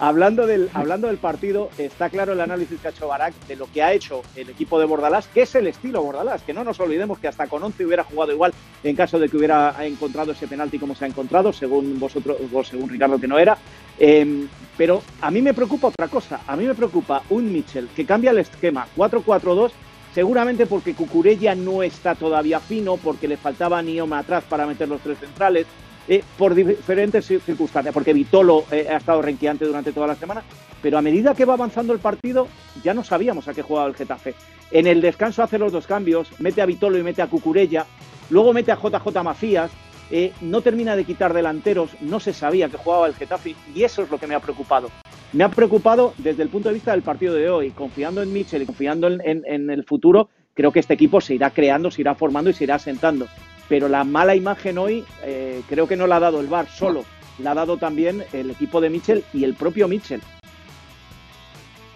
Hablando 0.00 0.46
del, 0.46 0.70
hablando 0.74 1.08
del 1.08 1.16
partido, 1.16 1.70
está 1.76 2.08
claro 2.08 2.32
el 2.32 2.40
análisis 2.40 2.80
que 2.80 2.86
ha 2.86 2.90
hecho 2.92 3.08
Barak 3.08 3.34
de 3.48 3.56
lo 3.56 3.66
que 3.72 3.82
ha 3.82 3.92
hecho 3.92 4.22
el 4.36 4.48
equipo 4.48 4.78
de 4.78 4.86
Bordalás, 4.86 5.26
que 5.26 5.42
es 5.42 5.54
el 5.56 5.66
estilo 5.66 6.02
Bordalás, 6.02 6.42
que 6.42 6.54
no 6.54 6.62
nos 6.62 6.78
olvidemos 6.78 7.18
que 7.18 7.26
hasta 7.26 7.48
con 7.48 7.64
11 7.64 7.84
hubiera 7.84 8.04
jugado 8.04 8.30
igual 8.30 8.54
en 8.84 8.94
caso 8.94 9.18
de 9.18 9.28
que 9.28 9.36
hubiera 9.36 9.74
encontrado 9.84 10.30
ese 10.32 10.46
penalti 10.46 10.78
como 10.78 10.94
se 10.94 11.04
ha 11.04 11.08
encontrado, 11.08 11.52
según 11.52 11.98
vosotros, 11.98 12.36
según 12.70 12.88
Ricardo 12.88 13.18
que 13.18 13.26
no 13.26 13.40
era. 13.40 13.58
Em, 13.98 14.46
pero 14.76 15.02
a 15.20 15.32
mí 15.32 15.42
me 15.42 15.52
preocupa 15.52 15.88
otra 15.88 16.06
cosa, 16.06 16.42
a 16.46 16.54
mí 16.54 16.64
me 16.64 16.76
preocupa 16.76 17.24
un 17.30 17.52
Mitchell 17.52 17.88
que 17.88 18.06
cambia 18.06 18.30
el 18.30 18.38
esquema 18.38 18.86
4-4-2 18.96 19.72
seguramente 20.18 20.66
porque 20.66 20.94
Cucurella 20.94 21.54
no 21.54 21.80
está 21.84 22.16
todavía 22.16 22.58
fino, 22.58 22.96
porque 22.96 23.28
le 23.28 23.36
faltaba 23.36 23.80
Nioma 23.80 24.18
atrás 24.18 24.42
para 24.48 24.66
meter 24.66 24.88
los 24.88 25.00
tres 25.00 25.16
centrales, 25.16 25.64
eh, 26.08 26.24
por 26.36 26.56
diferentes 26.56 27.24
circunstancias, 27.24 27.94
porque 27.94 28.12
Vitolo 28.12 28.64
eh, 28.72 28.88
ha 28.90 28.96
estado 28.96 29.22
renqueante 29.22 29.64
durante 29.64 29.92
toda 29.92 30.08
la 30.08 30.16
semana, 30.16 30.42
pero 30.82 30.98
a 30.98 31.02
medida 31.02 31.36
que 31.36 31.44
va 31.44 31.54
avanzando 31.54 31.92
el 31.92 32.00
partido, 32.00 32.48
ya 32.82 32.94
no 32.94 33.04
sabíamos 33.04 33.46
a 33.46 33.54
qué 33.54 33.62
jugaba 33.62 33.86
el 33.86 33.94
Getafe. 33.94 34.34
En 34.72 34.88
el 34.88 35.00
descanso 35.00 35.44
hace 35.44 35.56
los 35.56 35.70
dos 35.70 35.86
cambios, 35.86 36.28
mete 36.40 36.62
a 36.62 36.66
Vitolo 36.66 36.98
y 36.98 37.04
mete 37.04 37.22
a 37.22 37.28
Cucurella, 37.28 37.86
luego 38.28 38.52
mete 38.52 38.72
a 38.72 38.76
JJ 38.76 39.22
Macías, 39.22 39.70
eh, 40.10 40.32
no 40.40 40.62
termina 40.62 40.96
de 40.96 41.04
quitar 41.04 41.32
delanteros, 41.32 41.90
no 42.00 42.18
se 42.18 42.32
sabía 42.32 42.68
que 42.68 42.76
jugaba 42.76 43.06
el 43.06 43.14
Getafe 43.14 43.54
y 43.72 43.84
eso 43.84 44.02
es 44.02 44.10
lo 44.10 44.18
que 44.18 44.26
me 44.26 44.34
ha 44.34 44.40
preocupado. 44.40 44.90
Me 45.32 45.44
ha 45.44 45.50
preocupado 45.50 46.14
desde 46.18 46.42
el 46.42 46.48
punto 46.48 46.68
de 46.68 46.74
vista 46.74 46.92
del 46.92 47.02
partido 47.02 47.34
de 47.34 47.50
hoy, 47.50 47.70
confiando 47.70 48.22
en 48.22 48.32
Mitchell 48.32 48.62
y 48.62 48.66
confiando 48.66 49.08
en 49.08 49.70
el 49.70 49.84
futuro, 49.84 50.30
creo 50.54 50.72
que 50.72 50.80
este 50.80 50.94
equipo 50.94 51.20
se 51.20 51.34
irá 51.34 51.50
creando, 51.50 51.90
se 51.90 52.00
irá 52.00 52.14
formando 52.14 52.50
y 52.50 52.54
se 52.54 52.64
irá 52.64 52.76
asentando 52.76 53.26
pero 53.68 53.88
la 53.88 54.04
mala 54.04 54.34
imagen 54.34 54.78
hoy 54.78 55.04
eh, 55.22 55.62
creo 55.68 55.86
que 55.86 55.96
no 55.96 56.06
la 56.06 56.16
ha 56.16 56.20
dado 56.20 56.40
el 56.40 56.46
VAR 56.46 56.68
solo, 56.68 57.04
la 57.38 57.52
ha 57.52 57.54
dado 57.54 57.76
también 57.76 58.24
el 58.32 58.50
equipo 58.50 58.80
de 58.80 58.90
Mitchell 58.90 59.24
y 59.32 59.44
el 59.44 59.54
propio 59.54 59.86
Mitchell. 59.86 60.20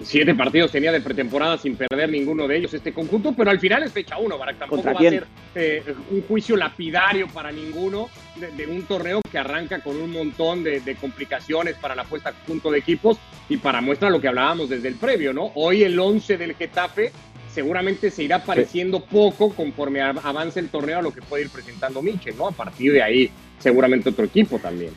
Siete 0.05 0.35
partidos 0.35 0.73
tenía 0.73 0.93
de 0.93 1.01
pretemporada 1.01 1.59
sin 1.59 1.77
perder 1.77 2.11
ninguno 2.11 2.49
de 2.49 2.57
ellos 2.57 2.75
este 2.75 2.93
conjunto, 2.93 3.33
pero 3.37 3.51
al 3.51 3.61
final 3.61 3.83
es 3.83 3.93
fecha 3.93 4.19
uno, 4.19 4.39
para 4.39 4.55
tampoco 4.55 4.83
va 4.83 4.93
a 4.93 4.99
ser 4.99 5.27
eh, 5.55 5.83
un 6.11 6.23
juicio 6.23 6.57
lapidario 6.57 7.29
para 7.29 7.53
ninguno 7.53 8.09
de, 8.37 8.67
un 8.67 8.83
torneo 8.83 9.21
que 9.31 9.39
arranca 9.39 9.81
con 9.81 9.97
un 9.97 10.11
montón 10.11 10.65
de, 10.65 10.81
de, 10.81 10.95
complicaciones 10.97 11.77
para 11.77 11.95
la 11.95 12.05
puesta 12.05 12.31
a 12.31 12.33
punto 12.33 12.71
de 12.71 12.79
equipos 12.79 13.19
y 13.49 13.57
para 13.59 13.81
muestra 13.81 14.11
lo 14.11 14.21
que 14.21 14.29
hablábamos 14.29 14.69
desde 14.69 14.89
el 14.89 14.97
previo, 14.97 15.33
¿no? 15.33 15.53
Hoy 15.55 15.83
el 15.83 15.99
11 15.99 16.37
del 16.37 16.55
Getafe 16.55 17.13
seguramente 17.53 18.11
se 18.11 18.23
irá 18.23 18.43
pareciendo 18.43 19.05
poco 19.05 19.51
conforme 19.51 20.01
avance 20.01 20.59
el 20.59 20.69
torneo 20.69 20.99
a 20.99 21.03
lo 21.03 21.13
que 21.13 21.21
puede 21.23 21.45
ir 21.45 21.51
presentando 21.51 22.03
Michel, 22.03 22.37
¿no? 22.37 22.49
A 22.49 22.53
partir 22.53 22.93
de 22.93 23.03
ahí, 23.03 23.31
seguramente 23.59 24.09
otro 24.09 24.25
equipo 24.25 24.59
también. 24.59 24.93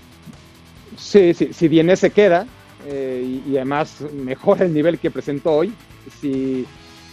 Sí, 0.97 1.33
sí 1.33 1.49
si 1.51 1.67
bien 1.67 1.95
se 1.97 2.11
queda 2.11 2.47
eh, 2.85 3.41
y, 3.47 3.55
además 3.55 4.01
mejora 4.13 4.65
el 4.65 4.73
nivel 4.73 4.99
que 4.99 5.11
presentó 5.11 5.53
hoy, 5.53 5.73
si, 6.21 6.65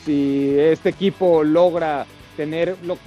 si 0.05 0.55
este 0.59 0.91
equipo 0.91 1.43
logra 1.43 2.07
tener. 2.37 2.77
Lo, 2.85 2.99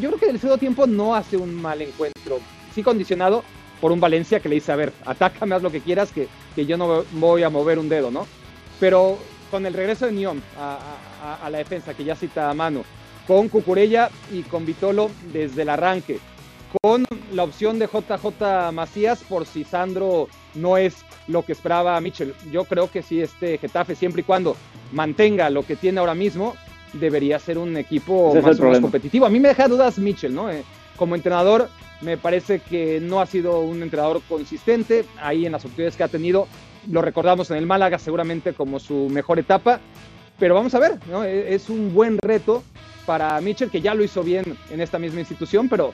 yo 0.00 0.10
creo 0.10 0.18
que 0.18 0.30
el 0.30 0.38
segundo 0.38 0.58
tiempo 0.58 0.86
no 0.86 1.14
hace 1.14 1.36
un 1.36 1.54
mal 1.54 1.80
encuentro, 1.80 2.40
sí 2.74 2.82
condicionado 2.82 3.42
por 3.80 3.92
un 3.92 4.00
Valencia 4.00 4.40
que 4.40 4.48
le 4.48 4.56
dice: 4.56 4.72
A 4.72 4.76
ver, 4.76 4.92
atácame, 5.04 5.54
haz 5.54 5.62
lo 5.62 5.70
que 5.70 5.80
quieras, 5.80 6.12
que, 6.12 6.28
que 6.54 6.66
yo 6.66 6.76
no 6.76 7.04
voy 7.12 7.42
a 7.42 7.50
mover 7.50 7.78
un 7.78 7.88
dedo, 7.88 8.10
¿no? 8.10 8.26
Pero 8.78 9.18
con 9.50 9.66
el 9.66 9.74
regreso 9.74 10.06
de 10.06 10.12
Nión 10.12 10.42
a, 10.58 11.48
la 11.50 11.58
defensa, 11.58 11.94
que 11.94 12.04
ya 12.04 12.14
cita 12.14 12.50
a 12.50 12.54
mano, 12.54 12.84
con 13.26 13.48
Cucurella 13.48 14.10
y 14.32 14.42
con 14.42 14.64
Vitolo 14.64 15.10
desde 15.32 15.62
el 15.62 15.68
arranque, 15.68 16.18
con 16.80 17.04
la 17.32 17.44
opción 17.44 17.78
de 17.78 17.86
JJ 17.86 18.72
Macías 18.72 19.22
por 19.24 19.46
si 19.46 19.64
Sandro 19.64 20.28
no 20.54 20.76
es 20.76 21.04
lo 21.28 21.44
que 21.44 21.52
esperaba 21.52 22.00
Michel. 22.00 22.34
Yo 22.50 22.64
creo 22.64 22.90
que 22.90 23.02
si 23.02 23.20
este 23.20 23.58
Getafe, 23.58 23.94
siempre 23.94 24.22
y 24.22 24.24
cuando 24.24 24.56
mantenga 24.92 25.50
lo 25.50 25.64
que 25.64 25.76
tiene 25.76 26.00
ahora 26.00 26.14
mismo, 26.14 26.56
debería 26.92 27.38
ser 27.38 27.58
un 27.58 27.76
equipo 27.76 28.34
más, 28.34 28.80
competitivo. 28.80 29.26
A 29.26 29.30
mí 29.30 29.40
me 29.40 29.48
deja 29.48 29.68
dudas 29.68 29.98
Michel, 29.98 30.34
¿no? 30.34 30.50
Eh, 30.50 30.64
como 30.96 31.14
entrenador, 31.14 31.68
me 32.00 32.16
parece 32.16 32.60
que 32.60 33.00
no 33.00 33.20
ha 33.20 33.26
sido 33.26 33.60
un 33.60 33.82
entrenador 33.82 34.20
consistente. 34.28 35.04
Ahí 35.20 35.46
en 35.46 35.52
las 35.52 35.64
oportunidades 35.64 35.96
que 35.96 36.02
ha 36.04 36.08
tenido, 36.08 36.48
lo 36.90 37.02
recordamos 37.02 37.50
en 37.50 37.58
el 37.58 37.66
Málaga 37.66 37.98
seguramente 37.98 38.52
como 38.52 38.80
su 38.80 39.08
mejor 39.10 39.38
etapa, 39.38 39.80
pero 40.38 40.54
vamos 40.54 40.74
a 40.74 40.78
ver, 40.78 40.98
¿no? 41.10 41.24
E, 41.24 41.54
es 41.54 41.68
un 41.68 41.92
buen 41.94 42.18
reto 42.18 42.62
para 43.06 43.40
Mitchell, 43.40 43.70
que 43.70 43.80
ya 43.80 43.94
lo 43.94 44.04
hizo 44.04 44.22
bien 44.22 44.56
en 44.70 44.80
esta 44.80 44.98
misma 44.98 45.20
institución, 45.20 45.68
pero, 45.68 45.92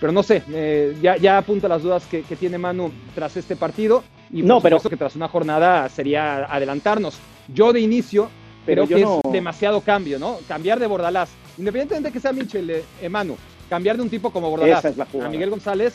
pero 0.00 0.12
no 0.12 0.22
sé, 0.22 0.42
eh, 0.50 0.96
ya, 1.02 1.16
ya 1.18 1.36
apunta 1.38 1.68
las 1.68 1.82
dudas 1.82 2.06
que, 2.06 2.22
tiene 2.22 2.56
Manu 2.56 2.90
tras 3.14 3.36
este 3.36 3.54
partido. 3.54 4.02
Y 4.32 4.42
no, 4.42 4.60
pero 4.60 4.80
que 4.80 4.96
tras 4.96 5.14
una 5.16 5.28
jornada 5.28 5.88
sería 5.88 6.44
adelantarnos. 6.44 7.18
Yo 7.48 7.72
de 7.72 7.80
inicio, 7.80 8.30
pero 8.64 8.86
que 8.86 9.02
es 9.02 9.08
demasiado 9.30 9.80
cambio, 9.82 10.18
¿no? 10.18 10.38
Cambiar 10.48 10.78
de 10.78 10.86
Bordalás, 10.86 11.30
independientemente 11.58 12.08
de 12.08 12.12
que 12.12 12.20
sea 12.20 12.32
Mitchell, 12.32 12.70
eh, 12.70 13.08
Manu, 13.08 13.36
cambiar 13.68 13.96
de 13.96 14.02
un 14.02 14.08
tipo 14.08 14.30
como 14.30 14.48
Bordalás 14.48 14.84
a 14.84 15.28
Miguel 15.28 15.50
González, 15.50 15.94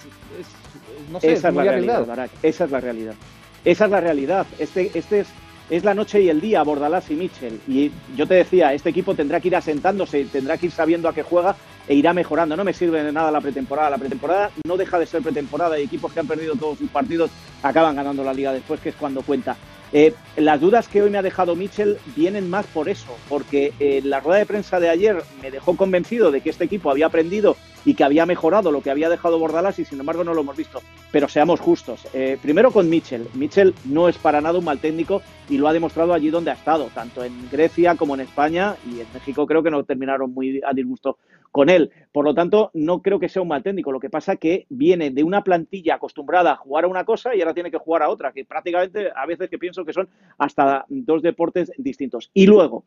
no 1.11 1.19
sé, 1.19 1.33
Esa 1.33 1.49
es, 1.49 1.55
la 1.55 1.63
realidad, 1.63 2.29
Esa 2.43 2.65
es 2.65 2.71
la 2.71 2.79
realidad. 2.79 3.15
Esa 3.63 3.85
es 3.85 3.91
la 3.91 4.01
realidad. 4.01 4.45
Este, 4.59 4.91
este 4.93 5.21
es, 5.21 5.27
es 5.69 5.83
la 5.83 5.93
noche 5.93 6.21
y 6.21 6.29
el 6.29 6.41
día, 6.41 6.63
Bordalás 6.63 7.09
y 7.09 7.15
Mitchell. 7.15 7.59
Y 7.67 7.91
yo 8.15 8.27
te 8.27 8.35
decía, 8.35 8.73
este 8.73 8.89
equipo 8.89 9.15
tendrá 9.15 9.39
que 9.39 9.47
ir 9.47 9.55
asentándose, 9.55 10.25
tendrá 10.25 10.57
que 10.57 10.67
ir 10.67 10.71
sabiendo 10.71 11.09
a 11.09 11.13
qué 11.13 11.23
juega 11.23 11.55
e 11.87 11.95
irá 11.95 12.13
mejorando. 12.13 12.55
No 12.55 12.63
me 12.63 12.73
sirve 12.73 13.03
de 13.03 13.11
nada 13.11 13.31
la 13.31 13.41
pretemporada. 13.41 13.89
La 13.89 13.97
pretemporada 13.97 14.51
no 14.67 14.77
deja 14.77 14.99
de 14.99 15.05
ser 15.05 15.21
pretemporada 15.21 15.79
y 15.79 15.83
equipos 15.83 16.13
que 16.13 16.19
han 16.19 16.27
perdido 16.27 16.55
todos 16.55 16.77
sus 16.77 16.89
partidos 16.89 17.31
acaban 17.63 17.95
ganando 17.95 18.23
la 18.23 18.33
liga 18.33 18.53
después, 18.53 18.79
que 18.79 18.89
es 18.89 18.95
cuando 18.95 19.21
cuenta. 19.21 19.57
Eh, 19.91 20.13
las 20.35 20.59
dudas 20.59 20.87
que 20.87 21.01
hoy 21.01 21.09
me 21.09 21.17
ha 21.17 21.21
dejado 21.21 21.55
Mitchell 21.55 21.97
vienen 22.15 22.49
más 22.49 22.65
por 22.67 22.89
eso, 22.89 23.15
porque 23.29 23.73
eh, 23.79 24.01
la 24.03 24.19
rueda 24.19 24.39
de 24.39 24.45
prensa 24.45 24.79
de 24.79 24.89
ayer 24.89 25.23
me 25.41 25.51
dejó 25.51 25.77
convencido 25.77 26.31
de 26.31 26.41
que 26.41 26.49
este 26.49 26.65
equipo 26.65 26.91
había 26.91 27.05
aprendido 27.05 27.55
y 27.85 27.93
que 27.93 28.03
había 28.03 28.25
mejorado 28.25 28.71
lo 28.71 28.81
que 28.81 28.89
había 28.89 29.09
dejado 29.09 29.39
Bordalás 29.39 29.79
y 29.79 29.85
sin 29.85 29.99
embargo 29.99 30.23
no 30.23 30.33
lo 30.33 30.41
hemos 30.41 30.57
visto. 30.57 30.81
Pero 31.11 31.29
seamos 31.29 31.59
justos. 31.59 32.07
Eh, 32.13 32.37
primero 32.41 32.71
con 32.71 32.89
Mitchell. 32.89 33.27
Mitchell 33.35 33.73
no 33.85 34.09
es 34.09 34.17
para 34.17 34.41
nada 34.41 34.57
un 34.57 34.65
mal 34.65 34.79
técnico 34.79 35.21
y 35.49 35.57
lo 35.57 35.67
ha 35.67 35.73
demostrado 35.73 36.13
allí 36.13 36.29
donde 36.29 36.51
ha 36.51 36.55
estado, 36.55 36.89
tanto 36.93 37.23
en 37.23 37.49
Grecia 37.49 37.95
como 37.95 38.15
en 38.15 38.21
España 38.21 38.75
y 38.85 38.99
en 38.99 39.07
México 39.13 39.45
creo 39.45 39.61
que 39.61 39.71
no 39.71 39.83
terminaron 39.83 40.33
muy 40.33 40.61
a 40.65 40.73
disgusto 40.73 41.17
con 41.51 41.69
él. 41.69 41.91
Por 42.11 42.25
lo 42.25 42.33
tanto, 42.33 42.71
no 42.73 43.01
creo 43.01 43.19
que 43.19 43.29
sea 43.29 43.41
un 43.41 43.47
mal 43.47 43.63
técnico. 43.63 43.91
Lo 43.91 43.99
que 43.99 44.09
pasa 44.09 44.35
que 44.35 44.65
viene 44.69 45.11
de 45.11 45.23
una 45.23 45.43
plantilla 45.43 45.95
acostumbrada 45.95 46.51
a 46.51 46.55
jugar 46.57 46.85
a 46.85 46.87
una 46.87 47.05
cosa 47.05 47.35
y 47.35 47.41
ahora 47.41 47.53
tiene 47.53 47.71
que 47.71 47.77
jugar 47.77 48.03
a 48.03 48.09
otra, 48.09 48.33
que 48.33 48.43
prácticamente 48.43 49.09
a 49.15 49.25
veces 49.25 49.49
que 49.49 49.57
pienso 49.57 49.85
que 49.85 49.93
son 49.93 50.09
hasta 50.37 50.85
dos 50.89 51.21
deportes 51.21 51.71
distintos. 51.77 52.29
Y 52.33 52.47
luego, 52.47 52.83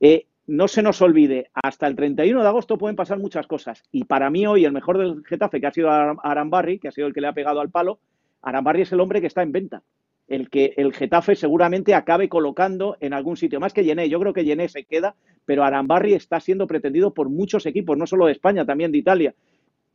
eh, 0.00 0.26
no 0.46 0.68
se 0.68 0.82
nos 0.82 1.00
olvide, 1.02 1.50
hasta 1.54 1.86
el 1.86 1.96
31 1.96 2.42
de 2.42 2.48
agosto 2.48 2.78
pueden 2.78 2.96
pasar 2.96 3.18
muchas 3.18 3.46
cosas. 3.46 3.82
Y 3.92 4.04
para 4.04 4.30
mí 4.30 4.46
hoy 4.46 4.64
el 4.64 4.72
mejor 4.72 4.98
del 4.98 5.24
Getafe, 5.24 5.60
que 5.60 5.66
ha 5.66 5.72
sido 5.72 5.90
Arambarri, 5.90 6.78
que 6.78 6.88
ha 6.88 6.92
sido 6.92 7.06
el 7.06 7.14
que 7.14 7.20
le 7.20 7.28
ha 7.28 7.32
pegado 7.32 7.60
al 7.60 7.70
palo, 7.70 8.00
Arambarri 8.42 8.82
es 8.82 8.92
el 8.92 9.00
hombre 9.00 9.20
que 9.20 9.26
está 9.26 9.42
en 9.42 9.52
venta 9.52 9.82
el 10.30 10.48
que 10.48 10.74
el 10.76 10.94
Getafe 10.94 11.34
seguramente 11.34 11.92
acabe 11.92 12.28
colocando 12.28 12.96
en 13.00 13.12
algún 13.12 13.36
sitio. 13.36 13.58
Más 13.58 13.74
que 13.74 13.82
Llené, 13.82 14.08
yo 14.08 14.20
creo 14.20 14.32
que 14.32 14.44
Llené 14.44 14.68
se 14.68 14.84
queda, 14.84 15.16
pero 15.44 15.64
Arambarri 15.64 16.14
está 16.14 16.38
siendo 16.38 16.68
pretendido 16.68 17.12
por 17.12 17.28
muchos 17.28 17.66
equipos, 17.66 17.98
no 17.98 18.06
solo 18.06 18.26
de 18.26 18.32
España, 18.32 18.64
también 18.64 18.92
de 18.92 18.98
Italia. 18.98 19.34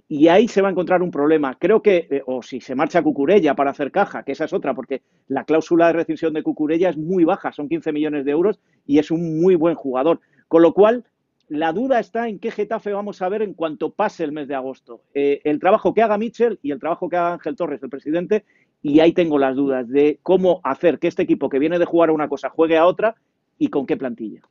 Y 0.09 0.27
ahí 0.27 0.49
se 0.49 0.61
va 0.61 0.67
a 0.67 0.71
encontrar 0.71 1.01
un 1.01 1.09
problema. 1.09 1.55
Creo 1.57 1.81
que, 1.81 2.07
eh, 2.11 2.21
o 2.25 2.43
si 2.43 2.59
se 2.59 2.75
marcha 2.75 3.01
Cucurella 3.01 3.55
para 3.55 3.71
hacer 3.71 3.91
caja, 3.91 4.23
que 4.23 4.33
esa 4.33 4.43
es 4.43 4.51
otra, 4.51 4.73
porque 4.73 5.03
la 5.29 5.45
cláusula 5.45 5.87
de 5.87 5.93
rescisión 5.93 6.33
de 6.33 6.43
Cucurella 6.43 6.89
es 6.89 6.97
muy 6.97 7.23
baja, 7.23 7.53
son 7.53 7.69
15 7.69 7.93
millones 7.93 8.25
de 8.25 8.31
euros 8.31 8.59
y 8.85 8.99
es 8.99 9.11
un 9.11 9.39
muy 9.39 9.55
buen 9.55 9.75
jugador. 9.75 10.19
Con 10.47 10.61
lo 10.61 10.73
cual, 10.73 11.05
la 11.47 11.71
duda 11.71 11.99
está 11.99 12.27
en 12.27 12.39
qué 12.39 12.51
Getafe 12.51 12.91
vamos 12.91 13.21
a 13.21 13.29
ver 13.29 13.41
en 13.41 13.53
cuanto 13.53 13.91
pase 13.91 14.23
el 14.23 14.31
mes 14.31 14.47
de 14.47 14.55
agosto. 14.55 15.01
Eh, 15.13 15.41
el 15.43 15.59
trabajo 15.59 15.93
que 15.93 16.01
haga 16.01 16.17
Mitchell 16.17 16.59
y 16.61 16.71
el 16.71 16.79
trabajo 16.79 17.09
que 17.09 17.17
haga 17.17 17.33
Ángel 17.33 17.55
Torres, 17.55 17.83
el 17.83 17.89
presidente, 17.89 18.45
y 18.81 18.99
ahí 18.99 19.13
tengo 19.13 19.37
las 19.37 19.55
dudas 19.55 19.87
de 19.89 20.19
cómo 20.23 20.61
hacer 20.63 20.99
que 20.99 21.07
este 21.07 21.23
equipo 21.23 21.49
que 21.49 21.59
viene 21.59 21.79
de 21.79 21.85
jugar 21.85 22.09
a 22.09 22.13
una 22.13 22.29
cosa 22.29 22.49
juegue 22.49 22.77
a 22.77 22.85
otra 22.85 23.15
y 23.57 23.69
con 23.69 23.85
qué 23.85 23.97
plantilla. 23.97 24.41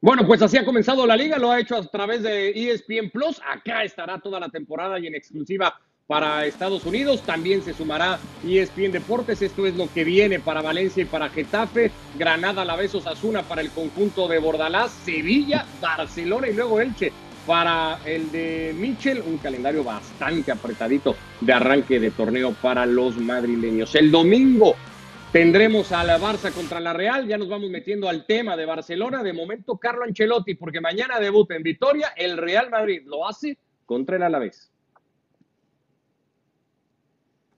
Bueno, 0.00 0.26
pues 0.26 0.42
así 0.42 0.58
ha 0.58 0.64
comenzado 0.64 1.06
la 1.06 1.16
liga, 1.16 1.38
lo 1.38 1.50
ha 1.50 1.60
hecho 1.60 1.76
a 1.76 1.86
través 1.86 2.22
de 2.22 2.50
ESPN 2.50 3.10
Plus. 3.10 3.40
Acá 3.48 3.84
estará 3.84 4.20
toda 4.20 4.38
la 4.38 4.50
temporada 4.50 4.98
y 4.98 5.06
en 5.06 5.14
exclusiva 5.14 5.80
para 6.06 6.44
Estados 6.44 6.84
Unidos. 6.84 7.22
También 7.22 7.62
se 7.62 7.72
sumará 7.72 8.18
ESPN 8.46 8.92
Deportes. 8.92 9.40
Esto 9.42 9.66
es 9.66 9.74
lo 9.74 9.90
que 9.92 10.04
viene 10.04 10.38
para 10.38 10.62
Valencia 10.62 11.02
y 11.02 11.06
para 11.06 11.30
Getafe. 11.30 11.90
Granada, 12.18 12.64
la 12.64 12.76
vez 12.76 12.94
Osasuna 12.94 13.42
para 13.42 13.62
el 13.62 13.70
conjunto 13.70 14.28
de 14.28 14.38
Bordalás, 14.38 14.92
Sevilla, 14.92 15.64
Barcelona 15.80 16.48
y 16.48 16.54
luego 16.54 16.80
Elche 16.80 17.12
para 17.46 17.98
el 18.06 18.30
de 18.32 18.74
Michel, 18.78 19.22
un 19.26 19.36
calendario 19.36 19.84
bastante 19.84 20.50
apretadito 20.50 21.14
de 21.42 21.52
arranque 21.52 22.00
de 22.00 22.10
torneo 22.10 22.54
para 22.54 22.86
los 22.86 23.18
madrileños. 23.18 23.94
El 23.94 24.10
domingo 24.10 24.74
tendremos 25.30 25.92
a 25.92 26.04
la 26.04 26.18
Barça 26.18 26.50
contra 26.52 26.80
la 26.80 26.94
Real, 26.94 27.28
ya 27.28 27.36
nos 27.36 27.50
vamos 27.50 27.68
metiendo 27.68 28.08
al 28.08 28.24
tema 28.24 28.56
de 28.56 28.64
Barcelona, 28.64 29.22
de 29.22 29.34
momento 29.34 29.76
Carlo 29.76 30.04
Ancelotti, 30.04 30.54
porque 30.54 30.80
mañana 30.80 31.20
debuta 31.20 31.54
en 31.54 31.62
Vitoria, 31.62 32.14
el 32.16 32.38
Real 32.38 32.70
Madrid 32.70 33.02
lo 33.04 33.28
hace 33.28 33.58
contra 33.84 34.16
el 34.16 34.22
Alavés. 34.22 34.73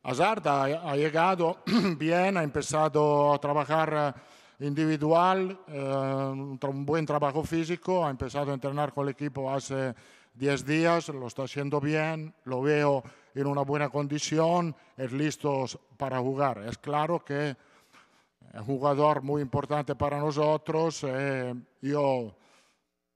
Hazard 0.09 0.47
ha, 0.47 0.95
llegado 0.95 1.59
bien, 1.99 2.37
ha 2.37 2.45
empezado 2.45 3.35
a 3.35 3.41
trabajar 3.41 4.15
eh, 4.61 4.65
individual, 4.65 5.59
eh, 5.67 5.81
un 5.83 6.87
buen 6.87 7.05
trabajo 7.05 7.43
físico, 7.43 8.07
ha 8.07 8.11
empezado 8.11 8.53
a 8.53 8.55
entrenar 8.55 8.93
con 8.93 9.09
el 9.09 9.11
equipo 9.11 9.53
hace 9.53 9.93
10 10.35 10.65
días, 10.65 11.09
lo 11.09 11.27
está 11.27 11.43
haciendo 11.43 11.81
bien, 11.81 12.33
lo 12.45 12.63
veo 12.63 13.03
en 13.35 13.49
una 13.49 13.63
buena 13.63 13.89
condición, 13.89 14.77
es 14.97 15.11
listo 15.11 15.65
para 15.97 16.21
jugar. 16.21 16.59
Es 16.59 16.79
claro 16.79 17.25
que 17.25 17.51
es 17.51 18.61
un 18.61 18.65
jugador 18.65 19.23
muy 19.23 19.43
importante 19.43 19.97
para 19.97 20.21
nosotros. 20.21 21.03
Eh, 21.03 21.53
yo 21.83 22.33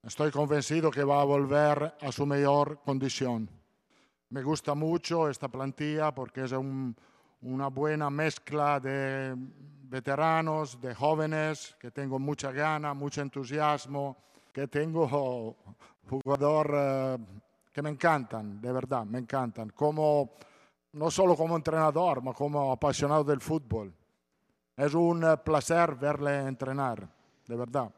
estoy 0.02 0.32
convencido 0.32 0.90
que 0.90 1.04
va 1.04 1.20
a 1.20 1.24
volver 1.24 1.94
a 2.00 2.10
su 2.10 2.26
mejor 2.26 2.80
condición. 2.84 3.59
Me 4.30 4.44
gusta 4.44 4.76
mucho 4.76 5.28
esta 5.28 5.48
plantilla 5.48 6.14
porque 6.14 6.44
es 6.44 6.52
una 6.52 7.66
buena 7.66 8.08
mezcla 8.10 8.78
de 8.78 9.34
veteranos, 9.36 10.80
de 10.80 10.94
jóvenes, 10.94 11.74
que 11.80 11.90
tengo 11.90 12.20
mucha 12.20 12.52
gana, 12.52 12.94
mucho 12.94 13.22
entusiasmo, 13.22 14.16
que 14.52 14.68
tengo 14.68 15.56
jugadores 16.08 16.72
eh, 16.76 17.18
que 17.72 17.82
me 17.82 17.90
encantan, 17.90 18.60
de 18.60 18.70
verdad, 18.70 19.04
me 19.04 19.18
encantan, 19.18 19.70
como, 19.70 20.34
no 20.92 21.10
solo 21.10 21.34
como 21.34 21.56
entrenador, 21.56 22.20
pero 22.20 22.32
como 22.32 22.70
apasionado 22.70 23.24
del 23.24 23.40
fútbol. 23.40 23.92
Es 24.76 24.94
un 24.94 25.26
placer 25.44 25.96
verle 25.96 26.46
entrenar, 26.46 27.08
de 27.48 27.56
verdad. 27.56 27.92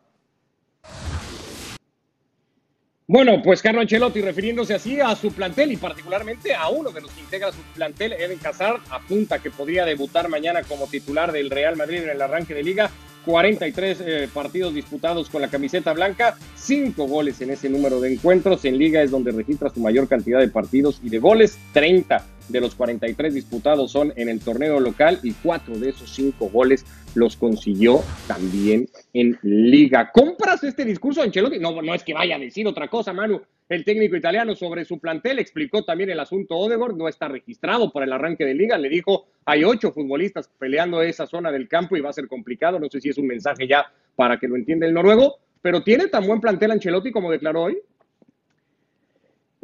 Bueno, 3.12 3.42
pues 3.44 3.60
Carlo 3.60 3.82
Ancelotti 3.82 4.22
refiriéndose 4.22 4.72
así 4.72 4.98
a 4.98 5.14
su 5.14 5.30
plantel 5.32 5.70
y 5.70 5.76
particularmente 5.76 6.54
a 6.54 6.70
uno 6.70 6.92
de 6.92 7.02
los 7.02 7.10
que 7.10 7.20
integra 7.20 7.52
su 7.52 7.60
plantel, 7.74 8.14
Eden 8.14 8.38
Hazard, 8.42 8.80
apunta 8.88 9.38
que 9.38 9.50
podría 9.50 9.84
debutar 9.84 10.30
mañana 10.30 10.62
como 10.62 10.86
titular 10.86 11.30
del 11.30 11.50
Real 11.50 11.76
Madrid 11.76 12.04
en 12.04 12.08
el 12.08 12.22
arranque 12.22 12.54
de 12.54 12.62
liga 12.62 12.90
43 13.26 14.00
eh, 14.00 14.28
partidos 14.32 14.72
disputados 14.72 15.28
con 15.28 15.42
la 15.42 15.48
camiseta 15.48 15.92
blanca, 15.92 16.38
5 16.56 17.06
goles 17.06 17.38
en 17.42 17.50
ese 17.50 17.68
número 17.68 18.00
de 18.00 18.14
encuentros. 18.14 18.64
En 18.64 18.78
liga 18.78 19.02
es 19.02 19.10
donde 19.10 19.30
registra 19.30 19.68
su 19.68 19.80
mayor 19.80 20.08
cantidad 20.08 20.40
de 20.40 20.48
partidos 20.48 20.98
y 21.02 21.10
de 21.10 21.18
goles. 21.18 21.58
30 21.74 22.24
de 22.48 22.60
los 22.60 22.74
43 22.74 23.34
disputados 23.34 23.90
son 23.90 24.12
en 24.16 24.28
el 24.28 24.40
torneo 24.40 24.80
local 24.80 25.18
y 25.22 25.32
4 25.32 25.78
de 25.78 25.90
esos 25.90 26.10
5 26.14 26.48
goles 26.48 26.84
los 27.14 27.36
consiguió 27.36 28.00
también 28.26 28.88
en 29.12 29.38
liga. 29.42 30.10
¿Compras 30.12 30.64
este 30.64 30.84
discurso, 30.84 31.22
Ancelotti? 31.22 31.58
No, 31.58 31.80
no 31.82 31.94
es 31.94 32.02
que 32.02 32.14
vaya 32.14 32.36
a 32.36 32.38
decir 32.38 32.66
otra 32.66 32.88
cosa, 32.88 33.12
Manu. 33.12 33.40
El 33.68 33.84
técnico 33.84 34.16
italiano 34.16 34.54
sobre 34.54 34.84
su 34.84 34.98
plantel 34.98 35.38
explicó 35.38 35.84
también 35.84 36.10
el 36.10 36.20
asunto 36.20 36.56
Odegaard, 36.56 36.94
no 36.94 37.08
está 37.08 37.28
registrado 37.28 37.90
para 37.90 38.04
el 38.04 38.12
arranque 38.12 38.44
de 38.44 38.54
liga, 38.54 38.76
le 38.76 38.90
dijo, 38.90 39.26
hay 39.46 39.64
ocho 39.64 39.92
futbolistas 39.92 40.50
peleando 40.58 41.00
esa 41.00 41.26
zona 41.26 41.50
del 41.50 41.68
campo 41.68 41.96
y 41.96 42.00
va 42.00 42.10
a 42.10 42.12
ser 42.12 42.28
complicado, 42.28 42.78
no 42.78 42.88
sé 42.90 43.00
si 43.00 43.08
es 43.08 43.18
un 43.18 43.26
mensaje 43.26 43.66
ya 43.66 43.86
para 44.14 44.38
que 44.38 44.46
lo 44.46 44.56
entienda 44.56 44.86
el 44.86 44.92
noruego, 44.92 45.38
pero 45.62 45.82
¿tiene 45.82 46.08
tan 46.08 46.26
buen 46.26 46.40
plantel 46.40 46.72
Ancelotti 46.72 47.12
como 47.12 47.30
declaró 47.30 47.62
hoy? 47.62 47.78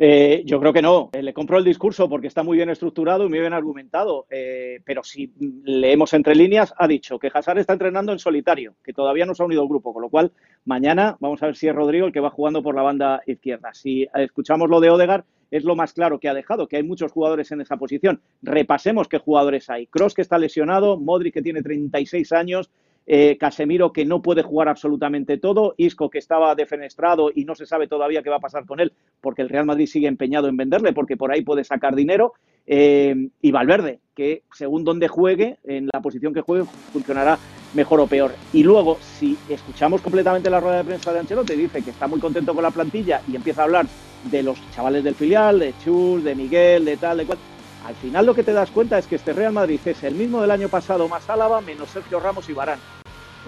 Eh, 0.00 0.42
yo 0.44 0.60
creo 0.60 0.72
que 0.72 0.80
no. 0.80 1.10
Eh, 1.12 1.22
le 1.22 1.34
compro 1.34 1.58
el 1.58 1.64
discurso 1.64 2.08
porque 2.08 2.28
está 2.28 2.44
muy 2.44 2.56
bien 2.56 2.70
estructurado 2.70 3.26
y 3.26 3.28
muy 3.28 3.40
bien 3.40 3.52
argumentado. 3.52 4.26
Eh, 4.30 4.80
pero 4.84 5.02
si 5.02 5.32
leemos 5.64 6.14
entre 6.14 6.36
líneas, 6.36 6.72
ha 6.78 6.86
dicho 6.86 7.18
que 7.18 7.30
Hazard 7.34 7.58
está 7.58 7.72
entrenando 7.72 8.12
en 8.12 8.20
solitario, 8.20 8.76
que 8.84 8.92
todavía 8.92 9.26
no 9.26 9.34
se 9.34 9.42
ha 9.42 9.46
unido 9.46 9.62
al 9.62 9.68
grupo. 9.68 9.92
Con 9.92 10.02
lo 10.02 10.08
cual, 10.08 10.30
mañana 10.64 11.16
vamos 11.18 11.42
a 11.42 11.46
ver 11.46 11.56
si 11.56 11.66
es 11.66 11.74
Rodrigo 11.74 12.06
el 12.06 12.12
que 12.12 12.20
va 12.20 12.30
jugando 12.30 12.62
por 12.62 12.76
la 12.76 12.82
banda 12.82 13.22
izquierda. 13.26 13.74
Si 13.74 14.06
escuchamos 14.14 14.70
lo 14.70 14.78
de 14.78 14.90
Odegar, 14.90 15.24
es 15.50 15.64
lo 15.64 15.74
más 15.74 15.92
claro 15.92 16.20
que 16.20 16.28
ha 16.28 16.34
dejado, 16.34 16.68
que 16.68 16.76
hay 16.76 16.82
muchos 16.82 17.10
jugadores 17.10 17.50
en 17.50 17.60
esa 17.60 17.76
posición. 17.76 18.20
Repasemos 18.42 19.08
qué 19.08 19.18
jugadores 19.18 19.68
hay. 19.68 19.86
Cross 19.86 20.14
que 20.14 20.22
está 20.22 20.38
lesionado, 20.38 20.98
Modric 20.98 21.34
que 21.34 21.42
tiene 21.42 21.62
36 21.62 22.32
años, 22.32 22.70
eh, 23.10 23.38
Casemiro 23.38 23.92
que 23.92 24.04
no 24.04 24.22
puede 24.22 24.42
jugar 24.42 24.68
absolutamente 24.68 25.38
todo, 25.38 25.74
Isco 25.78 26.10
que 26.10 26.18
estaba 26.18 26.54
defenestrado 26.54 27.32
y 27.34 27.44
no 27.44 27.54
se 27.54 27.66
sabe 27.66 27.88
todavía 27.88 28.22
qué 28.22 28.30
va 28.30 28.36
a 28.36 28.40
pasar 28.40 28.66
con 28.66 28.80
él 28.80 28.92
porque 29.20 29.42
el 29.42 29.48
Real 29.48 29.64
Madrid 29.64 29.86
sigue 29.86 30.06
empeñado 30.06 30.46
en 30.46 30.56
venderle 30.56 30.92
porque 30.92 31.16
por 31.16 31.32
ahí 31.32 31.42
puede 31.42 31.64
sacar 31.64 31.96
dinero, 31.96 32.34
eh, 32.70 33.30
y 33.40 33.50
Valverde 33.50 34.00
que 34.14 34.42
según 34.52 34.84
donde 34.84 35.08
juegue, 35.08 35.58
en 35.64 35.88
la 35.92 36.02
posición 36.02 36.34
que 36.34 36.42
juegue, 36.42 36.64
funcionará 36.92 37.38
mejor 37.72 38.00
o 38.00 38.06
peor. 38.08 38.32
Y 38.52 38.64
luego, 38.64 38.98
si 39.00 39.38
escuchamos 39.48 40.00
completamente 40.00 40.50
la 40.50 40.58
rueda 40.60 40.78
de 40.78 40.84
prensa 40.84 41.12
de 41.12 41.20
Ancelotti, 41.20 41.54
dice 41.54 41.82
que 41.82 41.90
está 41.90 42.08
muy 42.08 42.18
contento 42.18 42.52
con 42.52 42.64
la 42.64 42.72
plantilla 42.72 43.22
y 43.28 43.36
empieza 43.36 43.62
a 43.62 43.64
hablar 43.64 43.86
de 44.24 44.42
los 44.42 44.58
chavales 44.72 45.04
del 45.04 45.14
filial, 45.14 45.60
de 45.60 45.72
Chus, 45.84 46.24
de 46.24 46.34
Miguel, 46.34 46.84
de 46.84 46.96
tal, 46.96 47.18
de 47.18 47.26
cual. 47.26 47.38
Al 47.86 47.94
final 47.94 48.26
lo 48.26 48.34
que 48.34 48.42
te 48.42 48.52
das 48.52 48.70
cuenta 48.70 48.98
es 48.98 49.06
que 49.06 49.14
este 49.14 49.32
Real 49.32 49.52
Madrid 49.52 49.80
es 49.84 50.02
el 50.02 50.14
mismo 50.14 50.42
del 50.42 50.50
año 50.50 50.68
pasado 50.68 51.08
más 51.08 51.30
Álava 51.30 51.60
menos 51.60 51.88
Sergio 51.88 52.18
Ramos 52.20 52.48
y 52.50 52.52
Barán. 52.52 52.80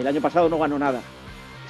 El 0.01 0.07
año 0.07 0.23
pasado 0.23 0.49
no 0.49 0.59
ganó 0.59 0.79
nada. 0.79 1.03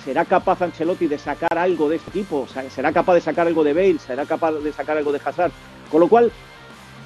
¿Será 0.04 0.24
capaz 0.24 0.62
Ancelotti 0.62 1.08
de 1.08 1.18
sacar 1.18 1.58
algo 1.58 1.88
de 1.88 1.96
este 1.96 2.10
equipo? 2.10 2.46
¿Será 2.70 2.92
capaz 2.92 3.14
de 3.14 3.20
sacar 3.20 3.48
algo 3.48 3.64
de 3.64 3.74
Bale? 3.74 3.98
¿Será 3.98 4.24
capaz 4.24 4.52
de 4.52 4.72
sacar 4.72 4.96
algo 4.96 5.10
de 5.10 5.20
Hazard? 5.22 5.50
Con 5.90 6.00
lo 6.00 6.08
cual, 6.08 6.30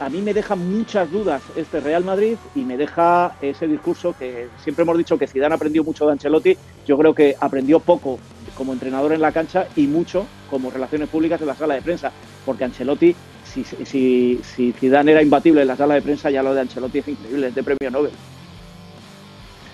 a 0.01 0.11
mí 0.11 0.21
me 0.21 0.35
deja 0.35 0.55
muchas 0.55 1.11
dudas 1.11 1.43
este 1.57 1.81
Real 1.81 2.05
Madrid 2.05 2.37
y 2.55 2.61
me 2.61 2.77
deja 2.77 3.37
ese 3.41 3.67
discurso 3.67 4.15
que 4.19 4.49
siempre 4.63 4.83
hemos 4.83 4.99
dicho 4.99 5.17
que 5.17 5.27
Zidane 5.27 5.55
aprendió 5.55 5.83
mucho 5.83 6.05
de 6.05 6.13
Ancelotti. 6.13 6.59
Yo 6.87 6.99
creo 6.99 7.15
que 7.15 7.35
aprendió 7.41 7.81
poco 7.81 8.19
como 8.55 8.75
entrenador 8.75 9.15
en 9.15 9.23
la 9.23 9.33
cancha 9.33 9.67
y 9.77 9.87
mucho 9.87 10.27
como 10.51 10.71
relaciones 10.71 11.09
públicas 11.09 11.41
en 11.41 11.47
la 11.47 11.55
sala 11.55 11.75
de 11.75 11.83
prensa, 11.83 12.13
porque 12.45 12.65
Ancelotti, 12.65 13.17
si, 13.45 13.65
si, 13.65 14.41
si 14.43 14.73
Zidane 14.73 15.13
era 15.13 15.23
imbatible 15.23 15.63
en 15.63 15.69
la 15.69 15.77
sala 15.77 15.95
de 15.95 16.03
prensa, 16.03 16.31
ya 16.31 16.43
lo 16.43 16.55
de 16.55 16.61
Ancelotti 16.61 16.99
es 16.99 17.09
increíble, 17.09 17.49
es 17.49 17.55
de 17.55 17.63
premio 17.63 17.91
Nobel. 17.91 18.13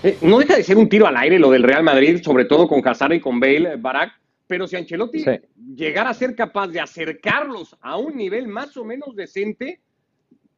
Eh, 0.03 0.17
no 0.23 0.39
deja 0.39 0.55
de 0.55 0.63
ser 0.63 0.77
un 0.77 0.89
tiro 0.89 1.05
al 1.05 1.15
aire 1.17 1.37
lo 1.37 1.51
del 1.51 1.63
Real 1.63 1.83
Madrid, 1.83 2.21
sobre 2.23 2.45
todo 2.45 2.67
con 2.67 2.85
Hazard 2.87 3.13
y 3.13 3.19
con 3.19 3.39
Bale, 3.39 3.75
Barak, 3.75 4.11
pero 4.47 4.67
si 4.67 4.75
Ancelotti 4.75 5.23
llegara 5.75 6.09
a 6.09 6.13
ser 6.13 6.35
capaz 6.35 6.67
de 6.67 6.79
acercarlos 6.79 7.77
a 7.81 7.97
un 7.97 8.17
nivel 8.17 8.47
más 8.47 8.75
o 8.77 8.83
menos 8.83 9.15
decente, 9.15 9.79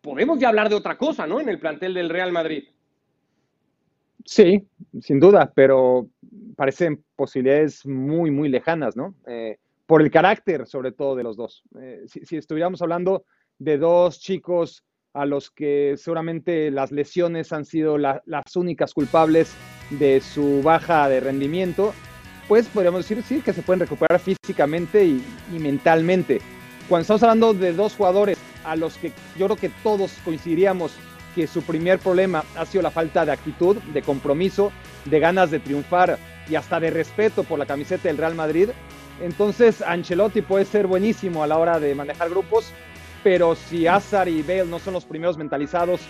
podemos 0.02 0.40
ya 0.40 0.50
hablar 0.50 0.70
de 0.70 0.76
otra 0.76 0.98
cosa, 0.98 1.28
¿no? 1.28 1.40
En 1.40 1.50
el 1.50 1.60
plantel 1.60 1.94
del 1.94 2.10
Real 2.10 2.32
Madrid. 2.32 2.64
Sí, 4.26 4.66
sin 5.02 5.20
duda, 5.20 5.52
pero 5.54 6.08
parecen 6.56 7.04
posibilidades 7.16 7.86
muy, 7.86 8.32
muy 8.32 8.48
lejanas, 8.48 8.96
¿no? 8.96 9.14
Eh, 9.28 9.58
por 9.86 10.02
el 10.02 10.10
carácter, 10.10 10.66
sobre 10.66 10.94
todo, 10.94 11.16
de 11.16 11.24
los 11.24 11.36
dos. 11.36 11.64
Eh, 11.80 12.04
si, 12.08 12.26
si, 12.26 12.38
estuviéramos 12.38 12.82
hablando 12.82 13.26
de 13.60 13.78
dos 13.78 14.20
chicos 14.20 14.84
a 15.14 15.26
los 15.26 15.52
que 15.52 15.96
seguramente 15.98 16.72
las 16.72 16.92
lesiones 16.92 17.54
han 17.54 17.66
sido 17.66 17.98
las 17.98 18.56
únicas 18.56 18.94
culpables 18.94 19.54
de 19.92 20.22
su 20.22 20.62
baja 20.64 21.08
de 21.08 21.20
rendimiento, 21.20 21.94
pues 22.48 22.68
podríamos 22.68 23.08
decir 23.08 23.24
sí 23.24 23.42
que 23.42 23.54
se 23.54 23.62
pueden 23.62 23.82
recuperar 23.82 24.20
físicamente 24.20 25.06
y, 25.06 25.24
mentalmente. 25.52 26.42
Cuando 26.90 27.04
estamos 27.04 27.24
hablando 27.24 27.54
de 27.54 27.74
dos 27.74 27.96
jugadores 27.96 28.38
a 28.64 28.76
los 28.76 28.98
que 28.98 29.12
yo 29.38 29.46
creo 29.46 29.58
que 29.58 29.72
todos 29.84 30.14
coincidiríamos 30.26 30.94
que 31.36 31.48
su 31.48 31.62
primer 31.64 32.00
problema 32.00 32.44
ha 32.56 32.66
sido 32.66 32.82
la 32.82 32.92
falta 32.92 33.26
de 33.26 33.32
actitud, 33.32 33.78
de 33.78 34.02
compromiso, 34.02 34.72
de 35.06 35.20
ganas 35.20 35.52
de 35.52 35.60
triunfar 35.60 36.18
y 36.50 36.56
hasta 36.56 36.80
de 36.80 36.92
respeto 36.92 37.44
por 37.44 37.58
la 37.58 37.66
camiseta 37.66 38.08
del 38.08 38.18
Real 38.18 38.36
Madrid, 38.36 38.70
entonces 39.22 39.82
Ancelotti 39.82 40.42
puede 40.42 40.66
ser 40.66 40.88
buenísimo 40.88 41.44
a 41.44 41.48
la 41.48 41.58
hora 41.58 41.80
de 41.80 41.96
manejar 41.96 42.30
grupos, 42.30 42.74
pero 43.24 43.56
si 43.56 43.88
Azar 43.88 44.28
y 44.28 44.42
Bale 44.42 44.66
no 44.66 44.80
son 44.80 44.94
los 44.94 45.06
primeros 45.06 45.38
mentalizados 45.38 46.02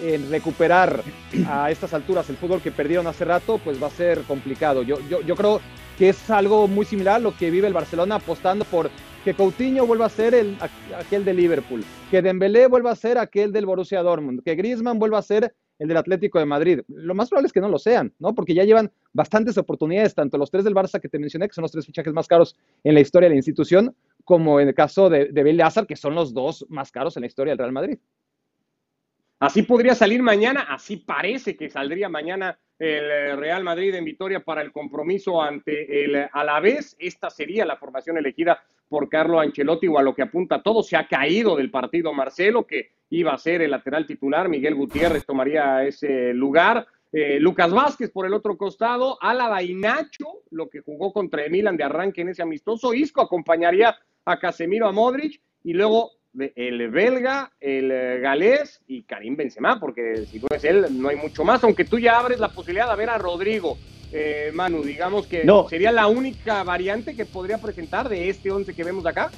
en 0.00 0.30
recuperar 0.30 1.02
a 1.46 1.70
estas 1.70 1.92
alturas 1.94 2.28
el 2.30 2.36
fútbol 2.36 2.62
que 2.62 2.70
perdieron 2.70 3.06
hace 3.06 3.24
rato, 3.24 3.58
pues 3.62 3.80
va 3.82 3.88
a 3.88 3.90
ser 3.90 4.22
complicado. 4.22 4.82
Yo, 4.82 4.98
creo 5.36 5.60
que 5.98 6.08
es 6.08 6.30
algo 6.30 6.66
muy 6.66 6.86
similar 6.86 7.16
a 7.16 7.18
lo 7.18 7.36
que 7.36 7.50
vive 7.50 7.66
el 7.66 7.74
Barcelona 7.74 8.16
apostando 8.16 8.64
por 8.64 8.90
que 9.24 9.34
Coutinho 9.34 9.86
vuelva 9.86 10.06
a 10.06 10.08
ser 10.08 10.34
el, 10.34 10.56
aquel 10.98 11.24
de 11.24 11.32
Liverpool, 11.32 11.84
que 12.10 12.22
Dembélé 12.22 12.66
vuelva 12.66 12.90
a 12.90 12.96
ser 12.96 13.18
aquel 13.18 13.52
del 13.52 13.66
Borussia 13.66 14.02
Dortmund, 14.02 14.42
que 14.42 14.56
Griezmann 14.56 14.98
vuelva 14.98 15.18
a 15.18 15.22
ser 15.22 15.54
el 15.78 15.88
del 15.88 15.96
Atlético 15.96 16.38
de 16.40 16.46
Madrid. 16.46 16.80
Lo 16.88 17.14
más 17.14 17.28
probable 17.28 17.46
es 17.46 17.52
que 17.52 17.60
no 17.60 17.68
lo 17.68 17.78
sean, 17.78 18.12
¿no? 18.18 18.34
Porque 18.34 18.54
ya 18.54 18.64
llevan 18.64 18.90
bastantes 19.12 19.58
oportunidades, 19.58 20.14
tanto 20.14 20.38
los 20.38 20.50
tres 20.50 20.64
del 20.64 20.74
Barça 20.74 21.00
que 21.00 21.08
te 21.08 21.18
mencioné, 21.18 21.48
que 21.48 21.54
son 21.54 21.62
los 21.62 21.72
tres 21.72 21.86
fichajes 21.86 22.12
más 22.12 22.26
caros 22.26 22.56
en 22.82 22.94
la 22.94 23.00
historia 23.00 23.28
de 23.28 23.34
la 23.34 23.38
institución, 23.38 23.94
como 24.24 24.60
en 24.60 24.68
el 24.68 24.74
caso 24.74 25.10
de, 25.10 25.26
de 25.26 25.42
Bale 25.42 25.62
Hazard, 25.62 25.86
que 25.86 25.96
son 25.96 26.14
los 26.14 26.32
dos 26.32 26.66
más 26.68 26.90
caros 26.90 27.16
en 27.16 27.22
la 27.22 27.26
historia 27.26 27.52
del 27.52 27.58
Real 27.58 27.72
Madrid. 27.72 27.98
Así 29.42 29.62
podría 29.62 29.96
salir 29.96 30.22
mañana, 30.22 30.66
así 30.68 30.98
parece 30.98 31.56
que 31.56 31.68
saldría 31.68 32.08
mañana 32.08 32.56
el 32.78 33.10
eh, 33.10 33.36
Real 33.36 33.64
Madrid 33.64 33.94
en 33.94 34.04
victoria 34.04 34.40
para 34.40 34.62
el 34.62 34.70
compromiso 34.70 35.42
ante 35.42 36.04
el 36.04 36.28
Alavés. 36.32 36.94
Esta 36.98 37.28
sería 37.28 37.64
la 37.64 37.76
formación 37.76 38.18
elegida 38.18 38.62
por 38.88 39.08
Carlo 39.08 39.40
Ancelotti 39.40 39.88
o 39.88 39.98
a 39.98 40.02
lo 40.02 40.14
que 40.14 40.22
apunta 40.22 40.62
todo. 40.62 40.82
Se 40.82 40.96
ha 40.96 41.08
caído 41.08 41.56
del 41.56 41.70
partido 41.70 42.12
Marcelo, 42.12 42.66
que 42.66 42.90
iba 43.10 43.32
a 43.32 43.38
ser 43.38 43.62
el 43.62 43.72
lateral 43.72 44.06
titular. 44.06 44.48
Miguel 44.48 44.74
Gutiérrez 44.74 45.24
tomaría 45.26 45.84
ese 45.84 46.32
lugar. 46.34 46.86
Eh, 47.12 47.38
Lucas 47.40 47.72
Vázquez 47.72 48.10
por 48.10 48.26
el 48.26 48.34
otro 48.34 48.56
costado, 48.56 49.18
Álava 49.20 49.62
y 49.62 49.74
Nacho, 49.74 50.42
lo 50.50 50.70
que 50.70 50.80
jugó 50.80 51.12
contra 51.12 51.44
el 51.44 51.50
Milan 51.50 51.76
de 51.76 51.84
arranque 51.84 52.22
en 52.22 52.28
ese 52.28 52.42
amistoso. 52.42 52.94
Isco 52.94 53.20
acompañaría 53.20 53.96
a 54.24 54.38
Casemiro, 54.38 54.86
a 54.86 54.92
Modric 54.92 55.40
y 55.64 55.72
luego 55.72 56.10
el 56.34 56.90
belga, 56.90 57.52
el 57.60 57.90
eh, 57.92 58.18
galés 58.20 58.80
y 58.86 59.02
Karim 59.02 59.36
Benzema, 59.36 59.78
porque 59.78 60.24
si 60.26 60.38
no 60.38 60.46
es 60.54 60.64
él, 60.64 60.86
no 60.90 61.08
hay 61.08 61.16
mucho 61.16 61.44
más, 61.44 61.62
aunque 61.62 61.84
tú 61.84 61.98
ya 61.98 62.18
abres 62.18 62.40
la 62.40 62.48
posibilidad 62.48 62.90
de 62.90 62.96
ver 62.96 63.10
a 63.10 63.18
Rodrigo. 63.18 63.76
Eh, 64.14 64.50
Manu, 64.52 64.82
digamos 64.82 65.26
que 65.26 65.46
sería 65.70 65.90
la 65.90 66.06
única 66.06 66.62
variante 66.64 67.16
que 67.16 67.24
podría 67.24 67.58
presentar 67.58 68.08
de 68.08 68.28
este 68.28 68.50
11 68.50 68.74
que 68.74 68.84
vemos 68.84 69.06
acá. 69.06 69.30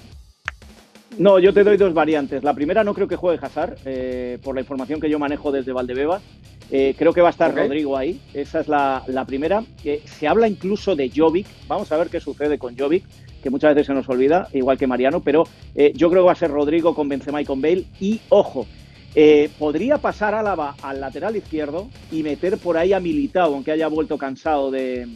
No, 1.18 1.38
yo 1.38 1.52
te 1.52 1.64
doy 1.64 1.76
dos 1.76 1.94
variantes. 1.94 2.42
La 2.42 2.54
primera 2.54 2.84
no 2.84 2.94
creo 2.94 3.08
que 3.08 3.16
juegue 3.16 3.44
Hazard, 3.44 3.76
eh, 3.84 4.38
por 4.42 4.54
la 4.54 4.60
información 4.60 5.00
que 5.00 5.10
yo 5.10 5.18
manejo 5.18 5.52
desde 5.52 5.72
Valdebebas. 5.72 6.22
creo 6.70 7.12
que 7.12 7.20
va 7.20 7.28
a 7.28 7.30
estar 7.30 7.54
Rodrigo 7.54 7.96
ahí. 7.96 8.20
Esa 8.32 8.60
es 8.60 8.68
la, 8.68 9.02
la 9.06 9.24
primera. 9.24 9.62
se 10.04 10.26
habla 10.26 10.48
incluso 10.48 10.96
de 10.96 11.10
Jovic. 11.14 11.46
Vamos 11.68 11.92
a 11.92 11.96
ver 11.96 12.08
qué 12.08 12.20
sucede 12.20 12.58
con 12.58 12.76
Jovic 12.76 13.04
que 13.44 13.50
muchas 13.50 13.74
veces 13.74 13.88
se 13.88 13.92
nos 13.92 14.08
olvida, 14.08 14.48
igual 14.54 14.78
que 14.78 14.86
Mariano, 14.86 15.20
pero 15.20 15.44
eh, 15.74 15.92
yo 15.94 16.08
creo 16.08 16.22
que 16.22 16.26
va 16.28 16.32
a 16.32 16.34
ser 16.34 16.50
Rodrigo 16.50 16.94
con 16.94 17.10
Benzema 17.10 17.42
y 17.42 17.44
con 17.44 17.60
Bale. 17.60 17.84
Y 18.00 18.18
ojo, 18.30 18.66
eh, 19.14 19.50
podría 19.58 19.98
pasar 19.98 20.34
Álava 20.34 20.74
al 20.80 20.98
lateral 20.98 21.36
izquierdo 21.36 21.90
y 22.10 22.22
meter 22.22 22.56
por 22.56 22.78
ahí 22.78 22.94
a 22.94 23.00
Militao, 23.00 23.52
aunque 23.52 23.72
haya 23.72 23.88
vuelto 23.88 24.16
cansado 24.16 24.70
de, 24.70 25.06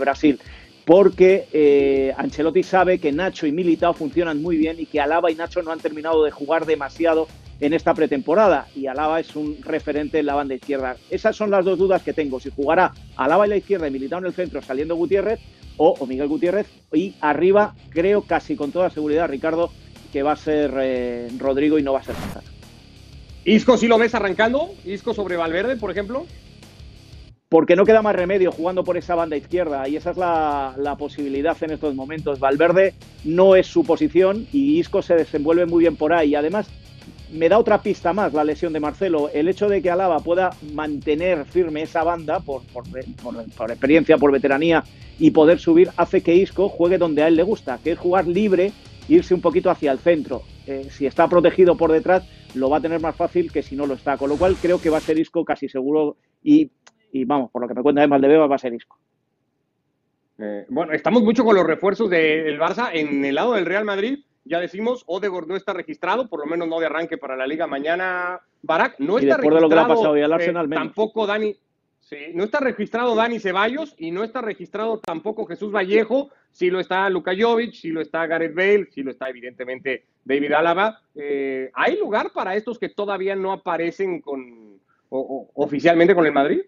Brasil. 0.00 0.40
Porque 0.88 1.46
eh, 1.52 2.14
Ancelotti 2.16 2.62
sabe 2.62 2.98
que 2.98 3.12
Nacho 3.12 3.46
y 3.46 3.52
Militao 3.52 3.92
funcionan 3.92 4.40
muy 4.40 4.56
bien 4.56 4.80
y 4.80 4.86
que 4.86 5.02
Alaba 5.02 5.30
y 5.30 5.34
Nacho 5.34 5.60
no 5.62 5.70
han 5.70 5.80
terminado 5.80 6.24
de 6.24 6.30
jugar 6.30 6.64
demasiado 6.64 7.28
en 7.60 7.74
esta 7.74 7.92
pretemporada 7.92 8.68
y 8.74 8.86
Alaba 8.86 9.20
es 9.20 9.36
un 9.36 9.58
referente 9.60 10.18
en 10.18 10.24
la 10.24 10.34
banda 10.34 10.54
izquierda. 10.54 10.96
Esas 11.10 11.36
son 11.36 11.50
las 11.50 11.66
dos 11.66 11.78
dudas 11.78 12.02
que 12.02 12.14
tengo. 12.14 12.40
Si 12.40 12.48
jugará 12.48 12.94
Alaba 13.16 13.44
en 13.44 13.50
la 13.50 13.56
izquierda 13.58 13.86
y 13.86 13.90
Militao 13.90 14.20
en 14.20 14.24
el 14.24 14.32
centro 14.32 14.62
saliendo 14.62 14.96
Gutiérrez 14.96 15.40
o, 15.76 16.06
Miguel 16.06 16.28
Gutiérrez. 16.28 16.68
Y 16.94 17.16
arriba, 17.20 17.74
creo 17.90 18.22
casi 18.22 18.56
con 18.56 18.72
toda 18.72 18.88
seguridad, 18.88 19.28
Ricardo, 19.28 19.70
que 20.10 20.22
va 20.22 20.32
a 20.32 20.36
ser 20.36 20.72
eh, 20.80 21.28
Rodrigo 21.36 21.78
y 21.78 21.82
no 21.82 21.92
va 21.92 21.98
a 21.98 22.04
ser. 22.04 22.14
¿Isco 23.44 23.76
sí 23.76 23.88
lo 23.88 23.98
ves 23.98 24.14
arrancando? 24.14 24.70
¿Isco 24.86 25.12
sobre 25.12 25.36
Valverde, 25.36 25.76
por 25.76 25.90
ejemplo? 25.90 26.24
Porque 27.48 27.76
no 27.76 27.86
queda 27.86 28.02
más 28.02 28.14
remedio 28.14 28.52
jugando 28.52 28.84
por 28.84 28.98
esa 28.98 29.14
banda 29.14 29.34
izquierda 29.34 29.88
y 29.88 29.96
esa 29.96 30.10
es 30.10 30.18
la, 30.18 30.96
posibilidad 30.98 31.56
en 31.62 31.70
estos 31.70 31.94
momentos. 31.94 32.40
Valverde 32.40 32.92
no 33.24 33.56
es 33.56 33.66
su 33.66 33.84
posición 33.84 34.46
y 34.52 34.78
Isco 34.78 35.00
se 35.00 35.14
desenvuelve 35.14 35.64
muy 35.64 35.84
bien 35.84 35.96
por 35.96 36.12
ahí. 36.12 36.34
Además, 36.34 36.68
me 37.32 37.48
da 37.48 37.58
otra 37.58 37.80
pista 37.80 38.12
más 38.12 38.34
la 38.34 38.44
lesión 38.44 38.74
de 38.74 38.80
Marcelo. 38.80 39.30
El 39.30 39.48
hecho 39.48 39.66
de 39.66 39.80
que 39.80 39.90
Alaba 39.90 40.18
pueda 40.18 40.50
mantener 40.74 41.46
firme 41.46 41.80
esa 41.80 42.04
banda 42.04 42.40
por, 42.40 42.64
experiencia, 43.70 44.18
por 44.18 44.30
veteranía 44.30 44.84
y 45.18 45.30
poder 45.30 45.58
subir, 45.58 45.88
hace 45.96 46.22
que 46.22 46.34
Isco 46.34 46.68
juegue 46.68 46.98
donde 46.98 47.22
a 47.22 47.28
él 47.28 47.36
le 47.36 47.44
gusta, 47.44 47.78
que 47.82 47.92
es 47.92 47.98
jugar 47.98 48.26
libre, 48.26 48.72
irse 49.08 49.32
un 49.32 49.40
poquito 49.40 49.70
hacia 49.70 49.90
el 49.90 49.98
centro. 50.00 50.42
Eh, 50.66 50.88
si 50.90 51.06
está 51.06 51.28
protegido 51.28 51.78
por 51.78 51.92
detrás, 51.92 52.24
lo 52.54 52.68
va 52.68 52.76
a 52.76 52.82
tener 52.82 53.00
más 53.00 53.16
fácil 53.16 53.50
que 53.50 53.62
si 53.62 53.74
no 53.74 53.86
lo 53.86 53.94
está. 53.94 54.18
Con 54.18 54.28
lo 54.28 54.36
cual 54.36 54.54
creo 54.60 54.82
que 54.82 54.90
va 54.90 54.98
a 54.98 55.00
ser 55.00 55.18
Isco 55.18 55.46
casi 55.46 55.66
seguro 55.66 56.18
y, 56.42 56.70
vamos, 57.24 57.50
por 57.50 57.62
lo 57.62 57.68
que 57.68 57.74
me 57.74 57.82
cuenta 57.82 58.00
de 58.00 58.08
Maldebeba, 58.08 58.46
va 58.46 58.56
a 58.56 58.58
ser 58.58 58.72
Isco. 58.74 58.98
Eh, 60.38 60.66
bueno, 60.68 60.92
estamos 60.92 61.22
mucho 61.22 61.44
con 61.44 61.56
los 61.56 61.66
refuerzos 61.66 62.08
del 62.08 62.58
Barça. 62.58 62.90
En 62.92 63.24
el 63.24 63.34
lado 63.34 63.54
del 63.54 63.66
Real 63.66 63.84
Madrid, 63.84 64.20
ya 64.44 64.60
decimos, 64.60 65.04
Odegor 65.06 65.48
no 65.48 65.56
está 65.56 65.72
registrado, 65.72 66.28
por 66.28 66.40
lo 66.40 66.46
menos 66.46 66.68
no 66.68 66.78
de 66.78 66.86
arranque 66.86 67.18
para 67.18 67.36
la 67.36 67.46
liga 67.46 67.66
mañana. 67.66 68.40
Barak 68.62 68.98
no 68.98 69.18
está 69.18 69.36
registrado. 69.36 69.60
lo 69.60 69.68
que 69.68 69.74
le 69.74 69.80
ha 69.80 69.88
pasado 69.88 70.12
al 70.12 70.32
Arsenal, 70.32 70.70
tampoco 70.70 71.26
Dani. 71.26 71.56
Sí, 72.00 72.16
no 72.32 72.44
está 72.44 72.60
registrado 72.60 73.14
Dani 73.14 73.38
Ceballos 73.38 73.94
y 73.98 74.10
no 74.12 74.24
está 74.24 74.40
registrado 74.40 74.98
tampoco 74.98 75.44
Jesús 75.44 75.70
Vallejo. 75.70 76.30
Sí 76.50 76.70
lo 76.70 76.80
está 76.80 77.10
Luka 77.10 77.32
Jovic, 77.38 77.74
sí 77.74 77.90
lo 77.90 78.00
está 78.00 78.26
Gareth 78.26 78.54
Bale, 78.54 78.88
sí 78.90 79.02
lo 79.02 79.10
está 79.10 79.28
evidentemente 79.28 80.06
David 80.24 80.52
Álava. 80.52 81.02
Eh, 81.14 81.70
¿Hay 81.74 81.98
lugar 81.98 82.30
para 82.32 82.56
estos 82.56 82.78
que 82.78 82.88
todavía 82.88 83.36
no 83.36 83.52
aparecen 83.52 84.22
con, 84.22 84.80
oficialmente 85.10 86.14
con 86.14 86.24
el 86.24 86.32
Madrid? 86.32 86.60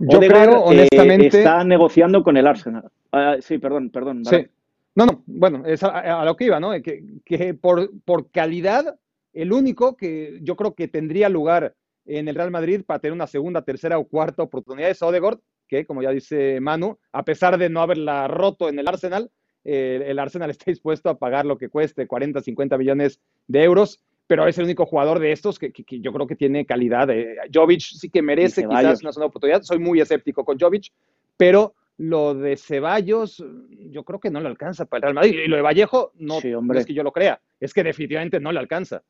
Yo 0.00 0.20
creo, 0.20 0.52
eh, 0.52 0.62
honestamente. 0.64 1.38
está 1.38 1.64
negociando 1.64 2.22
con 2.22 2.36
el 2.36 2.46
Arsenal. 2.46 2.90
Ah, 3.12 3.36
sí, 3.40 3.58
perdón, 3.58 3.90
perdón. 3.90 4.24
Sí. 4.24 4.46
No, 4.94 5.06
no, 5.06 5.22
bueno, 5.26 5.64
es 5.66 5.82
a, 5.82 6.24
lo 6.24 6.36
que 6.36 6.44
iba, 6.44 6.60
¿no? 6.60 6.70
Que, 6.82 7.04
que 7.24 7.54
por, 7.54 7.90
por, 8.04 8.30
calidad, 8.30 8.96
el 9.32 9.52
único 9.52 9.96
que 9.96 10.38
yo 10.42 10.54
creo 10.56 10.74
que 10.74 10.86
tendría 10.86 11.28
lugar 11.28 11.74
en 12.06 12.28
el 12.28 12.34
Real 12.34 12.50
Madrid 12.50 12.82
para 12.86 13.00
tener 13.00 13.12
una 13.12 13.26
segunda, 13.26 13.62
tercera 13.62 13.98
o 13.98 14.06
cuarta 14.06 14.42
oportunidad 14.42 14.90
es 14.90 15.02
Odegaard, 15.02 15.38
que 15.66 15.84
como 15.84 16.02
ya 16.02 16.10
dice 16.10 16.60
Manu, 16.60 16.98
a 17.12 17.24
pesar 17.24 17.58
de 17.58 17.70
no 17.70 17.80
haberla 17.80 18.28
roto 18.28 18.68
en 18.68 18.78
el 18.78 18.86
Arsenal, 18.86 19.30
eh, 19.64 20.04
el 20.06 20.18
Arsenal 20.18 20.50
está 20.50 20.66
dispuesto 20.66 21.08
a 21.08 21.18
pagar 21.18 21.44
lo 21.46 21.58
que 21.58 21.68
cueste, 21.68 22.06
40, 22.06 22.40
50 22.40 22.78
millones 22.78 23.20
de 23.48 23.64
euros, 23.64 24.00
pero 24.26 24.46
es 24.46 24.56
el 24.58 24.64
único 24.64 24.86
jugador 24.86 25.18
de 25.18 25.32
estos 25.32 25.58
que, 25.58 25.72
que, 25.72 26.00
yo 26.00 26.12
creo 26.12 26.26
que 26.26 26.36
tiene 26.36 26.64
calidad. 26.64 27.10
Eh, 27.10 27.36
Jovic 27.52 27.80
sí 27.80 28.08
que 28.08 28.22
merece 28.22 28.66
quizás 28.66 29.02
una 29.02 29.12
segunda 29.12 29.26
oportunidad, 29.26 29.62
soy 29.62 29.78
muy 29.78 30.00
escéptico 30.00 30.44
con 30.44 30.58
Jovic, 30.58 30.92
pero 31.36 31.74
lo 31.96 32.34
de 32.34 32.56
Ceballos, 32.56 33.44
yo 33.90 34.02
creo 34.04 34.18
que 34.18 34.30
no 34.30 34.40
le 34.40 34.48
alcanza 34.48 34.84
para 34.86 34.98
el 34.98 35.02
Real 35.02 35.14
Madrid. 35.14 35.44
Y 35.44 35.48
lo 35.48 35.56
de 35.56 35.62
Vallejo, 35.62 36.12
no, 36.16 36.38
es 36.74 36.86
que 36.86 36.94
yo 36.94 37.02
lo 37.02 37.12
crea, 37.12 37.40
es 37.60 37.72
que 37.72 37.84
definitivamente 37.84 38.40
no 38.40 38.50
le 38.50 38.58
alcanza. 38.58 39.02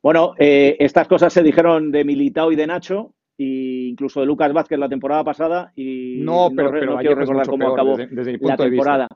Bueno, 0.00 0.34
eh, 0.38 0.76
estas 0.78 1.08
cosas 1.08 1.32
se 1.32 1.42
dijeron 1.42 1.90
de 1.90 2.04
Militao 2.04 2.52
y 2.52 2.56
de 2.56 2.66
Nacho, 2.66 3.14
e 3.36 3.88
incluso 3.90 4.20
de 4.20 4.26
Lucas 4.26 4.52
Vázquez 4.52 4.78
la 4.78 4.88
temporada 4.88 5.24
pasada. 5.24 5.72
Y 5.74 6.20
no, 6.20 6.50
pero, 6.54 6.70
no, 6.70 6.98
quiero 6.98 7.16
recordar 7.16 7.46
cómo 7.46 7.72
acabó 7.72 7.96
la 7.98 8.56
temporada. 8.56 9.08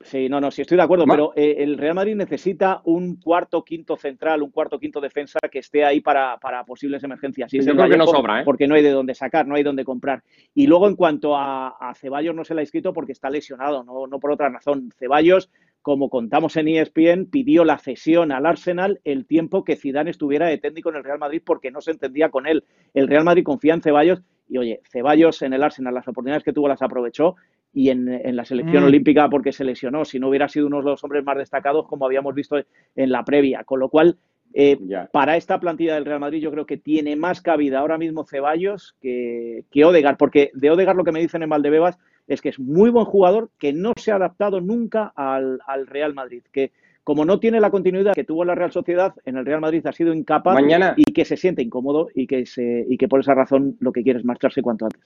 Sí, 0.00 0.28
no, 0.28 0.40
no, 0.40 0.50
sí 0.50 0.62
estoy 0.62 0.76
de 0.76 0.82
acuerdo, 0.82 1.06
pero 1.06 1.32
eh, 1.34 1.56
el 1.58 1.78
Real 1.78 1.94
Madrid 1.94 2.14
necesita 2.14 2.82
un 2.84 3.16
cuarto, 3.16 3.64
quinto 3.64 3.96
central, 3.96 4.42
un 4.42 4.50
cuarto, 4.50 4.78
quinto 4.78 5.00
defensa 5.00 5.38
que 5.50 5.60
esté 5.60 5.84
ahí 5.84 6.00
para, 6.00 6.38
posibles 6.66 7.02
emergencias. 7.02 7.50
Yo 7.50 7.74
creo 7.74 7.88
que 7.88 7.96
no 7.96 8.06
sobra, 8.06 8.40
¿eh? 8.40 8.44
Porque 8.44 8.66
no 8.66 8.74
hay 8.74 8.82
de 8.82 8.90
dónde 8.90 9.14
sacar, 9.14 9.46
no 9.46 9.54
hay 9.54 9.62
dónde 9.62 9.84
comprar. 9.84 10.22
Y 10.54 10.66
luego, 10.66 10.86
en 10.86 10.96
cuanto 10.96 11.34
a, 11.36 11.92
Ceballos, 11.96 12.34
no 12.34 12.44
se 12.44 12.54
le 12.54 12.60
ha 12.60 12.64
escrito 12.64 12.92
porque 12.92 13.12
está 13.12 13.30
lesionado, 13.30 13.84
no, 13.84 14.06
no 14.06 14.20
por 14.20 14.32
otra 14.32 14.50
razón. 14.50 14.92
Ceballos, 14.98 15.50
como 15.80 16.10
contamos 16.10 16.56
en 16.56 16.68
ESPN, 16.68 17.26
pidió 17.30 17.64
la 17.64 17.78
cesión 17.78 18.32
al 18.32 18.44
Arsenal 18.44 19.00
el 19.04 19.24
tiempo 19.24 19.64
que 19.64 19.76
Zidane 19.76 20.10
estuviera 20.10 20.46
de 20.46 20.58
técnico 20.58 20.90
en 20.90 20.96
el 20.96 21.04
Real 21.04 21.18
Madrid 21.18 21.40
porque 21.44 21.70
no 21.70 21.80
se 21.80 21.92
entendía 21.92 22.28
con 22.28 22.46
él. 22.46 22.64
El 22.92 23.08
Real 23.08 23.24
Madrid 23.24 23.44
confía 23.44 23.74
en 23.74 23.82
Ceballos 23.82 24.20
y 24.48 24.58
oye, 24.58 24.80
Ceballos 24.90 25.42
en 25.42 25.52
el 25.52 25.62
Arsenal, 25.62 25.94
las 25.94 26.06
oportunidades 26.06 26.44
que 26.44 26.52
tuvo 26.52 26.68
las 26.68 26.82
aprovechó 26.82 27.36
y 27.76 27.90
en, 27.90 28.34
la 28.34 28.46
selección 28.46 28.84
mm. 28.84 28.86
olímpica 28.86 29.28
porque 29.28 29.52
se 29.52 29.62
lesionó, 29.62 30.06
si 30.06 30.18
no 30.18 30.30
hubiera 30.30 30.48
sido 30.48 30.66
uno 30.66 30.78
de 30.78 30.84
los 30.84 31.04
hombres 31.04 31.22
más 31.22 31.36
destacados 31.36 31.86
como 31.86 32.06
habíamos 32.06 32.34
visto 32.34 32.56
en 32.56 33.12
la 33.12 33.22
previa. 33.22 33.64
Con 33.64 33.80
lo 33.80 33.90
cual, 33.90 34.16
eh, 34.54 34.78
para 35.12 35.36
esta 35.36 35.60
plantilla 35.60 35.94
del 35.94 36.06
Real 36.06 36.18
Madrid 36.18 36.40
yo 36.40 36.50
creo 36.50 36.64
que 36.64 36.78
tiene 36.78 37.16
más 37.16 37.42
cabida 37.42 37.80
ahora 37.80 37.98
mismo 37.98 38.24
Ceballos 38.24 38.96
que, 39.02 39.66
que 39.70 39.84
Odegar, 39.84 40.16
porque 40.16 40.50
de 40.54 40.70
Odegar 40.70 40.96
lo 40.96 41.04
que 41.04 41.12
me 41.12 41.20
dicen 41.20 41.42
en 41.42 41.50
Valdebebas 41.50 41.98
es 42.26 42.40
que 42.40 42.48
es 42.48 42.58
muy 42.58 42.88
buen 42.88 43.04
jugador, 43.04 43.50
que 43.58 43.74
no 43.74 43.92
se 43.94 44.10
ha 44.10 44.16
adaptado 44.16 44.62
nunca 44.62 45.12
al, 45.14 45.60
Real 45.86 46.14
Madrid, 46.14 46.44
que 46.50 46.72
como 47.04 47.26
no 47.26 47.38
tiene 47.40 47.60
la 47.60 47.70
continuidad 47.70 48.14
que 48.14 48.24
tuvo 48.24 48.42
en 48.42 48.48
la 48.48 48.54
Real 48.54 48.72
Sociedad, 48.72 49.14
en 49.26 49.36
el 49.36 49.44
Real 49.44 49.60
Madrid 49.60 49.86
ha 49.86 49.92
sido 49.92 50.14
incapaz 50.14 50.58
y 50.96 51.04
que 51.12 51.26
se 51.26 51.36
siente 51.36 51.60
incómodo 51.60 52.08
y 52.14 52.26
que, 52.26 52.46
se, 52.46 52.86
y 52.88 52.96
que 52.96 53.06
por 53.06 53.20
esa 53.20 53.34
razón 53.34 53.76
lo 53.80 53.92
que 53.92 54.02
quiere 54.02 54.18
es 54.18 54.24
marcharse 54.24 54.62
cuanto 54.62 54.86
antes. 54.86 55.02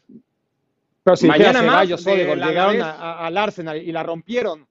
Pero 1.10 1.16
si 1.16 1.26
Mañana 1.26 1.62
más 1.62 1.88
llegaron 1.88 2.80
al 2.80 3.36
Arsenal 3.36 3.76
y 3.82 3.90
la 3.90 4.04
rompieron, 4.04 4.66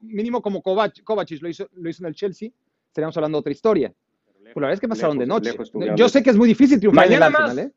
mínimo 0.00 0.40
como 0.40 0.62
Kovac, 0.62 1.02
Kovacic 1.02 1.42
lo 1.42 1.50
hizo, 1.50 1.68
lo 1.74 1.90
hizo 1.90 2.02
en 2.02 2.08
el 2.08 2.14
Chelsea, 2.14 2.48
estaríamos 2.88 3.14
hablando 3.18 3.36
de 3.36 3.40
otra 3.40 3.52
historia. 3.52 3.92
Pues 4.42 4.54
la 4.56 4.60
verdad 4.60 4.72
es 4.74 4.80
que 4.80 4.88
pasaron 4.88 5.18
de 5.18 5.26
noche. 5.26 5.54
Yo 5.94 6.08
sé 6.08 6.22
que 6.22 6.30
es 6.30 6.36
muy 6.36 6.48
difícil 6.48 6.78
triunfar 6.78 7.06
Mañana 7.06 7.26
en 7.26 7.32
el 7.32 7.36
Arsenal, 7.36 7.66
¿eh? 7.66 7.72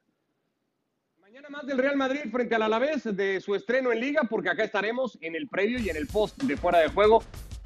Mañana 1.20 1.50
más 1.50 1.68
del 1.68 1.78
Real 1.78 1.98
Madrid 1.98 2.22
frente 2.32 2.56
al 2.56 2.62
Alavés 2.62 3.04
de 3.16 3.42
su 3.42 3.54
estreno 3.54 3.92
en 3.92 4.00
Liga, 4.00 4.22
porque 4.30 4.50
acá 4.50 4.64
estaremos 4.64 5.18
en 5.22 5.36
el 5.36 5.50
previo 5.50 5.78
y 5.80 5.90
en 5.90 5.98
el 5.98 6.08
post 6.08 6.42
de 6.42 6.56
fuera 6.56 6.80
de 6.80 6.88
juego 6.88 7.22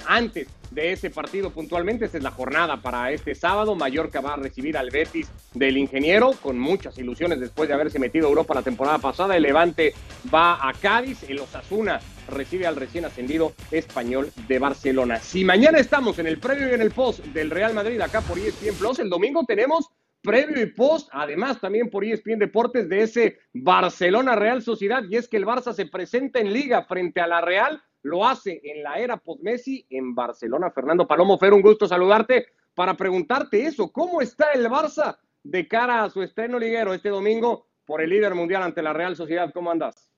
antes 0.07 0.47
de 0.71 0.91
ese 0.91 1.09
partido 1.09 1.51
puntualmente. 1.51 2.05
Esta 2.05 2.17
es 2.17 2.23
la 2.23 2.31
jornada 2.31 2.77
para 2.77 3.12
este 3.12 3.35
sábado. 3.35 3.75
Mallorca 3.75 4.21
va 4.21 4.33
a 4.33 4.38
recibir 4.38 4.77
al 4.77 4.89
Betis 4.89 5.31
del 5.53 5.77
ingeniero 5.77 6.33
con 6.41 6.59
muchas 6.59 6.97
ilusiones 6.97 7.39
después 7.39 7.67
de 7.67 7.75
haberse 7.75 7.99
metido 7.99 8.27
a 8.27 8.29
Europa 8.29 8.55
la 8.55 8.63
temporada 8.63 8.99
pasada. 8.99 9.35
El 9.35 9.43
Levante 9.43 9.93
va 10.33 10.67
a 10.67 10.73
Cádiz. 10.73 11.23
El 11.23 11.39
Osasuna 11.39 11.99
recibe 12.27 12.67
al 12.67 12.75
recién 12.75 13.05
ascendido 13.05 13.53
español 13.71 14.31
de 14.47 14.59
Barcelona. 14.59 15.19
Si 15.19 15.43
mañana 15.43 15.79
estamos 15.79 16.19
en 16.19 16.27
el 16.27 16.39
previo 16.39 16.69
y 16.69 16.73
en 16.73 16.81
el 16.81 16.91
post 16.91 17.23
del 17.25 17.49
Real 17.49 17.73
Madrid 17.73 17.99
acá 18.01 18.21
por 18.21 18.38
ESPN 18.38 18.75
Plus, 18.75 18.99
el 18.99 19.09
domingo 19.09 19.43
tenemos 19.47 19.89
previo 20.21 20.62
y 20.62 20.67
post, 20.67 21.09
además 21.12 21.59
también 21.62 21.89
por 21.89 22.03
ESPN 22.03 22.39
Deportes 22.39 22.89
de 22.89 23.03
ese 23.03 23.39
Barcelona 23.53 24.35
Real 24.35 24.62
Sociedad 24.62 25.03
y 25.09 25.15
es 25.15 25.27
que 25.27 25.38
el 25.38 25.45
Barça 25.45 25.73
se 25.73 25.85
presenta 25.85 26.39
en 26.39 26.53
liga 26.53 26.83
frente 26.83 27.21
a 27.21 27.27
la 27.27 27.41
Real 27.41 27.81
lo 28.03 28.25
hace 28.25 28.62
en 28.63 28.83
la 28.83 28.99
era 28.99 29.17
post-Messi 29.17 29.85
en 29.89 30.15
Barcelona. 30.15 30.71
Fernando 30.71 31.07
Palomo 31.07 31.38
Fer, 31.38 31.53
un 31.53 31.62
gusto 31.62 31.88
saludarte 31.88 32.47
para 32.73 32.95
preguntarte 32.95 33.65
eso. 33.65 33.91
¿Cómo 33.91 34.21
está 34.21 34.51
el 34.53 34.67
Barça 34.67 35.17
de 35.43 35.67
cara 35.67 36.03
a 36.03 36.09
su 36.09 36.21
estreno 36.21 36.59
liguero 36.59 36.93
este 36.93 37.09
domingo 37.09 37.67
por 37.85 38.01
el 38.01 38.09
líder 38.09 38.35
mundial 38.35 38.63
ante 38.63 38.81
la 38.81 38.93
Real 38.93 39.15
Sociedad? 39.15 39.51
¿Cómo 39.53 39.71
andas? 39.71 40.09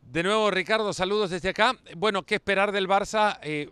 De 0.00 0.22
nuevo, 0.22 0.50
Ricardo, 0.50 0.92
saludos 0.92 1.30
desde 1.30 1.48
acá. 1.48 1.72
Bueno, 1.96 2.24
¿qué 2.24 2.34
esperar 2.34 2.70
del 2.70 2.86
Barça? 2.86 3.38
Eh, 3.42 3.70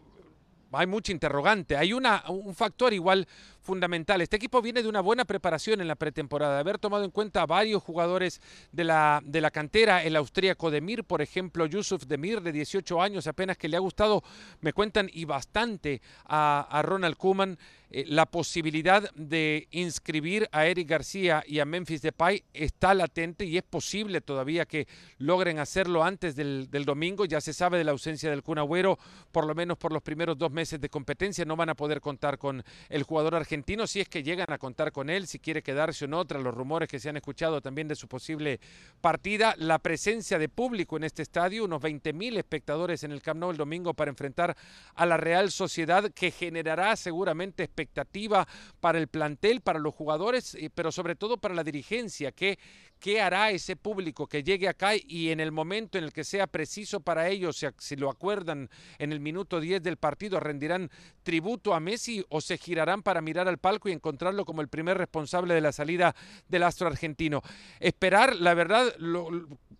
hay 0.72 0.86
mucha 0.86 1.12
interrogante. 1.12 1.76
Hay 1.76 1.92
una, 1.92 2.24
un 2.28 2.54
factor 2.54 2.94
igual 2.94 3.26
fundamental. 3.70 4.20
Este 4.20 4.34
equipo 4.34 4.60
viene 4.60 4.82
de 4.82 4.88
una 4.88 5.00
buena 5.00 5.24
preparación 5.24 5.80
en 5.80 5.86
la 5.86 5.94
pretemporada, 5.94 6.58
haber 6.58 6.78
tomado 6.78 7.04
en 7.04 7.12
cuenta 7.12 7.42
a 7.42 7.46
varios 7.46 7.80
jugadores 7.80 8.40
de 8.72 8.82
la, 8.82 9.22
de 9.24 9.40
la 9.40 9.52
cantera, 9.52 10.02
el 10.02 10.16
austríaco 10.16 10.72
Demir, 10.72 11.04
por 11.04 11.22
ejemplo, 11.22 11.66
Yusuf 11.66 12.04
Demir, 12.06 12.40
de 12.40 12.50
18 12.50 13.00
años, 13.00 13.28
apenas 13.28 13.56
que 13.56 13.68
le 13.68 13.76
ha 13.76 13.80
gustado, 13.80 14.24
me 14.60 14.72
cuentan, 14.72 15.08
y 15.12 15.24
bastante 15.24 16.02
a, 16.24 16.82
Ronald 16.84 17.16
Koeman. 17.16 17.58
Eh, 17.92 18.04
la 18.06 18.24
posibilidad 18.24 19.12
de 19.16 19.66
inscribir 19.72 20.48
a 20.52 20.66
Eric 20.66 20.88
García 20.88 21.42
y 21.44 21.58
a 21.58 21.64
Memphis 21.64 22.02
Depay 22.02 22.44
está 22.54 22.94
latente 22.94 23.44
y 23.44 23.56
es 23.56 23.64
posible 23.64 24.20
todavía 24.20 24.64
que 24.64 24.86
logren 25.18 25.58
hacerlo 25.58 26.04
antes 26.04 26.36
del, 26.36 26.68
domingo. 26.70 27.24
Ya 27.24 27.40
se 27.40 27.52
sabe 27.52 27.78
de 27.78 27.84
la 27.84 27.90
ausencia 27.90 28.30
del 28.30 28.44
Kun 28.44 28.58
Agüero, 28.58 28.96
por 29.32 29.44
lo 29.44 29.56
menos 29.56 29.76
por 29.76 29.92
los 29.92 30.02
primeros 30.02 30.38
dos 30.38 30.52
meses 30.52 30.80
de 30.80 30.88
competencia. 30.88 31.44
No 31.44 31.56
van 31.56 31.70
a 31.70 31.74
poder 31.74 32.00
contar 32.00 32.38
con 32.38 32.62
el 32.88 33.02
jugador 33.02 33.34
argentino 33.34 33.59
si 33.86 34.00
es 34.00 34.08
que 34.08 34.22
llegan 34.22 34.52
a 34.52 34.58
contar 34.58 34.92
con 34.92 35.10
él, 35.10 35.26
si 35.26 35.38
quiere 35.38 35.62
quedarse 35.62 36.04
o 36.04 36.08
no, 36.08 36.24
tras 36.24 36.42
los 36.42 36.54
rumores 36.54 36.88
que 36.88 36.98
se 36.98 37.08
han 37.08 37.16
escuchado 37.16 37.60
también 37.60 37.88
de 37.88 37.94
su 37.94 38.08
posible 38.08 38.60
partida. 39.00 39.54
La 39.58 39.78
presencia 39.78 40.38
de 40.38 40.48
público 40.48 40.96
en 40.96 41.04
este 41.04 41.22
estadio, 41.22 41.64
unos 41.64 41.80
20 41.80 42.12
mil 42.12 42.36
espectadores 42.36 43.04
en 43.04 43.12
el 43.12 43.22
Camp 43.22 43.40
Nou 43.40 43.50
el 43.50 43.56
domingo 43.56 43.94
para 43.94 44.10
enfrentar 44.10 44.56
a 44.94 45.06
la 45.06 45.16
Real 45.16 45.50
Sociedad, 45.50 46.10
que 46.12 46.30
generará 46.30 46.96
seguramente 46.96 47.62
expectativa 47.62 48.46
para 48.80 48.98
el 48.98 49.08
plantel, 49.08 49.60
para 49.60 49.78
los 49.78 49.94
jugadores, 49.94 50.54
eh, 50.54 50.70
pero 50.74 50.92
sobre 50.92 51.14
todo 51.14 51.36
para 51.36 51.54
la 51.54 51.64
dirigencia. 51.64 52.32
¿Qué, 52.32 52.58
¿Qué 53.00 53.22
hará 53.22 53.50
ese 53.50 53.76
público 53.76 54.26
que 54.26 54.42
llegue 54.42 54.68
acá 54.68 54.90
y 54.94 55.30
en 55.30 55.40
el 55.40 55.52
momento 55.52 55.96
en 55.96 56.04
el 56.04 56.12
que 56.12 56.22
sea 56.22 56.46
preciso 56.46 57.00
para 57.00 57.28
ellos, 57.28 57.64
si 57.78 57.96
lo 57.96 58.10
acuerdan 58.10 58.68
en 58.98 59.12
el 59.12 59.20
minuto 59.20 59.58
10 59.58 59.82
del 59.82 59.96
partido, 59.96 60.38
rendirán 60.38 60.90
tributo 61.22 61.72
a 61.72 61.80
Messi 61.80 62.22
o 62.28 62.42
se 62.42 62.58
girarán 62.58 63.02
para 63.02 63.22
mirar 63.22 63.48
al 63.48 63.56
palco 63.56 63.88
y 63.88 63.92
encontrarlo 63.92 64.44
como 64.44 64.60
el 64.60 64.68
primer 64.68 64.98
responsable 64.98 65.54
de 65.54 65.62
la 65.62 65.72
salida 65.72 66.14
del 66.46 66.62
astro 66.62 66.88
argentino? 66.88 67.40
Esperar, 67.80 68.36
la 68.36 68.52
verdad, 68.52 68.94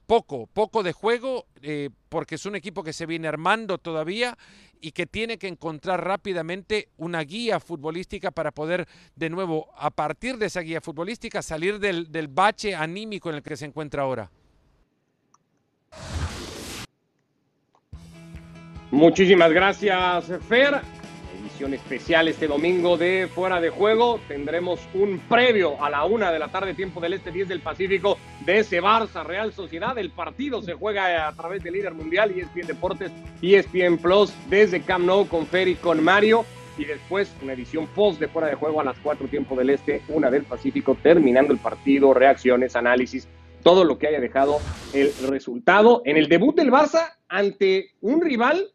poco, 0.07 0.47
poco 0.47 0.83
de 0.83 0.93
juego, 0.95 1.47
eh, 1.61 1.91
porque 2.11 2.35
es 2.35 2.45
un 2.45 2.57
equipo 2.57 2.83
que 2.83 2.93
se 2.93 3.07
viene 3.07 3.29
armando 3.29 3.79
todavía 3.79 4.37
y 4.81 4.93
que 4.93 5.07
tiene 5.07 5.39
que 5.39 5.49
encontrar 5.49 6.05
rápidamente 6.05 6.89
una 6.99 7.23
guía 7.23 7.61
futbolística 7.61 8.31
para 8.31 8.51
poder 8.51 8.87
de 9.15 9.31
nuevo, 9.31 9.71
a 9.79 9.91
partir 9.91 10.37
de 10.37 10.47
esa 10.47 10.61
guía 10.61 10.81
futbolística, 10.81 11.41
salir 11.41 11.79
del, 11.79 12.29
bache 12.29 12.75
anímico 12.75 13.31
en 13.31 13.37
el 13.37 13.43
que 13.43 13.57
se 13.57 13.65
encuentra 13.65 14.03
ahora. 14.03 14.31
Muchísimas 18.91 19.53
gracias, 19.53 20.27
Fer 20.49 21.00
especial 21.69 22.27
este 22.27 22.47
domingo 22.49 22.97
de 22.97 23.29
Fuera 23.33 23.61
de 23.61 23.69
Juego. 23.69 24.19
Tendremos 24.27 24.81
un 24.95 25.19
previo 25.29 25.83
a 25.85 25.91
la 25.91 26.05
una 26.05 26.33
de 26.33 26.39
la 26.39 26.49
tarde, 26.49 26.75
tiempo 26.75 27.01
del 27.01 27.13
Este 27.13 27.31
10 27.31 27.49
del 27.49 27.61
Pacífico, 27.61 28.19
de 28.47 28.61
ese 28.61 28.83
Barça 28.83 29.25
Real 29.25 29.53
Sociedad. 29.53 29.97
El 29.99 30.11
partido 30.11 30.63
se 30.63 30.73
juega 30.73 31.29
a 31.29 31.33
través 31.35 31.63
del 31.63 31.75
líder 31.75 31.93
mundial, 31.93 32.31
ESPN 32.31 32.67
Deportes, 32.67 33.13
ESPN 33.43 33.99
Plus, 33.99 34.33
desde 34.49 34.81
Camp 34.81 35.05
Nou 35.05 35.29
con 35.29 35.47
Fer 35.47 35.69
y 35.69 35.75
con 35.75 36.03
Mario. 36.03 36.47
Y 36.79 36.87
después 36.87 37.31
una 37.43 37.53
edición 37.53 37.87
post 37.89 38.19
de 38.19 38.29
Fuera 38.29 38.49
de 38.49 38.55
Juego 38.55 38.81
a 38.81 38.85
las 38.85 38.99
cuatro, 38.99 39.29
tiempo 39.29 39.55
del 39.55 39.71
Este, 39.71 40.01
una 40.09 40.31
del 40.31 40.45
Pacífico, 40.45 40.97
terminando 41.03 41.53
el 41.53 41.59
partido, 41.59 42.15
reacciones, 42.15 42.75
análisis, 42.75 43.29
todo 43.63 43.85
lo 43.85 43.99
que 43.99 44.07
haya 44.07 44.21
dejado 44.21 44.59
el 44.95 45.13
resultado 45.29 46.01
en 46.07 46.17
el 46.17 46.27
debut 46.27 46.57
del 46.57 46.73
Barça 46.73 47.17
ante 47.29 47.91
un 48.01 48.23
rival 48.23 48.73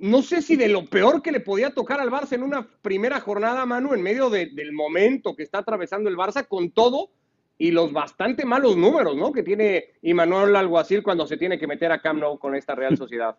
no 0.00 0.22
sé 0.22 0.42
si 0.42 0.56
de 0.56 0.68
lo 0.68 0.84
peor 0.86 1.22
que 1.22 1.32
le 1.32 1.40
podía 1.40 1.70
tocar 1.70 2.00
al 2.00 2.10
Barça 2.10 2.32
en 2.32 2.42
una 2.42 2.68
primera 2.82 3.20
jornada, 3.20 3.64
Manu, 3.64 3.94
en 3.94 4.02
medio 4.02 4.28
del 4.30 4.72
momento 4.72 5.34
que 5.34 5.42
está 5.42 5.58
atravesando 5.58 6.08
el 6.08 6.16
Barça, 6.16 6.46
con 6.46 6.70
todo 6.70 7.10
y 7.56 7.70
los 7.70 7.92
bastante 7.92 8.44
malos 8.44 8.76
números, 8.76 9.16
¿no? 9.16 9.32
Que 9.32 9.42
tiene 9.42 9.94
Imanuel 10.02 10.54
Alguacil 10.54 11.02
cuando 11.02 11.26
se 11.26 11.36
tiene 11.36 11.58
que 11.58 11.66
meter 11.66 11.90
a 11.90 12.00
Camp 12.00 12.22
con 12.38 12.54
esta 12.54 12.74
Real 12.74 12.96
Sociedad. 12.96 13.36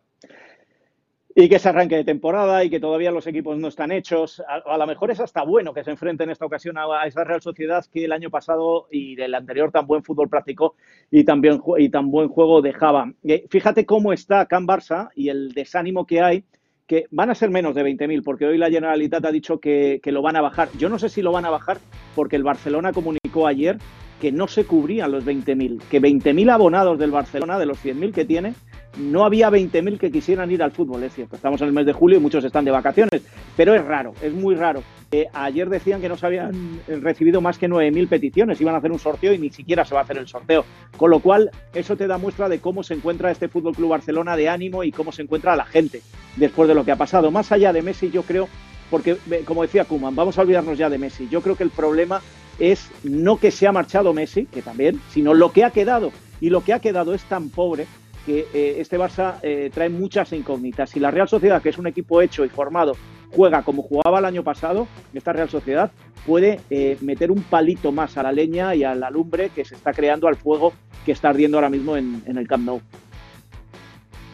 Y 1.41 1.47
que 1.47 1.57
se 1.57 1.69
arranque 1.69 1.95
de 1.95 2.03
temporada 2.03 2.65
y 2.65 2.69
que 2.69 2.81
todavía 2.81 3.11
los 3.11 3.25
equipos 3.25 3.57
no 3.57 3.69
están 3.69 3.93
hechos. 3.93 4.43
A, 4.45 4.77
lo 4.77 4.85
mejor 4.85 5.09
es 5.09 5.21
hasta 5.21 5.41
bueno 5.41 5.73
que 5.73 5.85
se 5.85 5.91
enfrente 5.91 6.25
en 6.25 6.31
esta 6.31 6.45
ocasión 6.45 6.77
a, 6.77 7.07
esa 7.07 7.23
Real 7.23 7.41
Sociedad 7.41 7.85
que 7.85 8.03
el 8.03 8.11
año 8.11 8.29
pasado 8.29 8.87
y 8.91 9.15
del 9.15 9.33
anterior 9.33 9.71
tan 9.71 9.87
buen 9.87 10.03
fútbol 10.03 10.27
practicó 10.27 10.75
y, 11.09 11.23
también, 11.23 11.61
y 11.77 11.87
tan 11.87 12.11
buen 12.11 12.27
juego 12.27 12.61
dejaba. 12.61 13.13
Fíjate 13.49 13.85
cómo 13.85 14.11
está 14.11 14.47
Can 14.47 14.67
Barça 14.67 15.11
y 15.15 15.29
el 15.29 15.53
desánimo 15.53 16.05
que 16.05 16.19
hay 16.19 16.43
que 16.87 17.05
van 17.09 17.29
a 17.29 17.35
ser 17.35 17.51
menos 17.51 17.73
de 17.73 17.85
20.000, 17.85 18.21
porque 18.21 18.45
hoy 18.45 18.57
la 18.57 18.69
Generalitat 18.69 19.23
ha 19.23 19.31
dicho 19.31 19.61
que, 19.61 20.01
que, 20.03 20.11
lo 20.11 20.21
van 20.21 20.35
a 20.35 20.41
bajar. 20.41 20.67
Yo 20.77 20.89
no 20.89 20.99
sé 20.99 21.07
si 21.07 21.21
lo 21.21 21.31
van 21.31 21.45
a 21.45 21.51
bajar 21.51 21.77
porque 22.15 22.35
el 22.35 22.43
Barcelona 22.43 22.91
comunicó 22.91 23.47
ayer 23.47 23.77
que 24.19 24.33
no 24.33 24.49
se 24.49 24.65
cubrían 24.65 25.11
los 25.11 25.25
20.000, 25.25 25.83
que 25.89 26.01
20.000 26.01 26.51
abonados 26.51 26.99
del 26.99 27.11
Barcelona, 27.11 27.57
de 27.57 27.65
los 27.65 27.81
100.000 27.83 28.11
que 28.11 28.25
tiene, 28.25 28.55
no 28.97 29.25
había 29.25 29.49
20.000 29.49 29.97
que 29.97 30.11
quisieran 30.11 30.51
ir 30.51 30.63
al 30.63 30.71
fútbol, 30.71 31.03
es 31.03 31.13
cierto. 31.13 31.35
Estamos 31.35 31.61
en 31.61 31.67
el 31.67 31.73
mes 31.73 31.85
de 31.85 31.93
julio 31.93 32.17
y 32.17 32.21
muchos 32.21 32.43
están 32.43 32.65
de 32.65 32.71
vacaciones, 32.71 33.21
pero 33.55 33.73
es 33.73 33.83
raro, 33.83 34.13
es 34.21 34.33
muy 34.33 34.55
raro. 34.55 34.83
Eh, 35.11 35.27
ayer 35.33 35.69
decían 35.69 36.01
que 36.01 36.09
no 36.09 36.17
se 36.17 36.25
habían 36.25 36.81
recibido 36.87 37.41
más 37.41 37.57
que 37.57 37.67
9.000 37.67 38.07
peticiones, 38.07 38.61
iban 38.61 38.75
a 38.75 38.77
hacer 38.77 38.91
un 38.91 38.99
sorteo 38.99 39.33
y 39.33 39.39
ni 39.39 39.49
siquiera 39.49 39.85
se 39.85 39.95
va 39.95 40.01
a 40.01 40.03
hacer 40.03 40.17
el 40.17 40.27
sorteo. 40.27 40.65
Con 40.97 41.09
lo 41.09 41.19
cual, 41.19 41.49
eso 41.73 41.95
te 41.95 42.07
da 42.07 42.17
muestra 42.17 42.49
de 42.49 42.59
cómo 42.59 42.83
se 42.83 42.93
encuentra 42.93 43.31
este 43.31 43.47
Fútbol 43.47 43.75
Club 43.75 43.89
Barcelona 43.89 44.35
de 44.35 44.49
ánimo 44.49 44.83
y 44.83 44.91
cómo 44.91 45.11
se 45.11 45.21
encuentra 45.21 45.55
la 45.55 45.65
gente 45.65 46.01
después 46.35 46.67
de 46.67 46.75
lo 46.75 46.85
que 46.85 46.91
ha 46.91 46.95
pasado. 46.95 47.31
Más 47.31 47.51
allá 47.51 47.73
de 47.73 47.81
Messi, 47.81 48.11
yo 48.11 48.23
creo, 48.23 48.47
porque 48.89 49.17
como 49.45 49.61
decía 49.61 49.85
Kuman, 49.85 50.15
vamos 50.15 50.37
a 50.37 50.41
olvidarnos 50.41 50.77
ya 50.77 50.89
de 50.89 50.97
Messi. 50.97 51.27
Yo 51.29 51.41
creo 51.41 51.55
que 51.55 51.63
el 51.63 51.71
problema 51.71 52.21
es 52.59 52.89
no 53.03 53.37
que 53.37 53.51
se 53.51 53.67
ha 53.67 53.71
marchado 53.71 54.13
Messi, 54.13 54.45
que 54.45 54.61
también, 54.61 54.99
sino 55.09 55.33
lo 55.33 55.51
que 55.51 55.63
ha 55.63 55.71
quedado. 55.71 56.11
Y 56.41 56.49
lo 56.49 56.63
que 56.63 56.73
ha 56.73 56.79
quedado 56.79 57.13
es 57.13 57.23
tan 57.23 57.49
pobre 57.49 57.87
que 58.29 58.45
eh, 58.53 58.75
este 58.77 58.99
Barça 58.99 59.39
eh, 59.41 59.71
trae 59.73 59.89
muchas 59.89 60.31
incógnitas. 60.33 60.91
Si 60.91 60.99
la 60.99 61.09
Real 61.09 61.27
Sociedad, 61.27 61.63
que 61.63 61.69
es 61.69 61.79
un 61.79 61.87
equipo 61.87 62.21
hecho 62.21 62.45
y 62.45 62.49
formado, 62.49 62.95
juega 63.31 63.63
como 63.63 63.81
jugaba 63.81 64.19
el 64.19 64.25
año 64.25 64.43
pasado, 64.43 64.87
esta 65.15 65.33
Real 65.33 65.49
Sociedad 65.49 65.91
puede 66.27 66.59
eh, 66.69 66.95
meter 67.01 67.31
un 67.31 67.41
palito 67.41 67.91
más 67.91 68.17
a 68.17 68.23
la 68.23 68.31
leña 68.31 68.75
y 68.75 68.83
a 68.83 68.93
la 68.93 69.09
lumbre 69.09 69.49
que 69.49 69.65
se 69.65 69.73
está 69.73 69.93
creando 69.93 70.27
al 70.27 70.35
fuego 70.35 70.73
que 71.07 71.11
está 71.11 71.29
ardiendo 71.29 71.57
ahora 71.57 71.71
mismo 71.71 71.97
en, 71.97 72.21
en 72.27 72.37
el 72.37 72.47
Camp 72.47 72.65
Nou. 72.65 72.81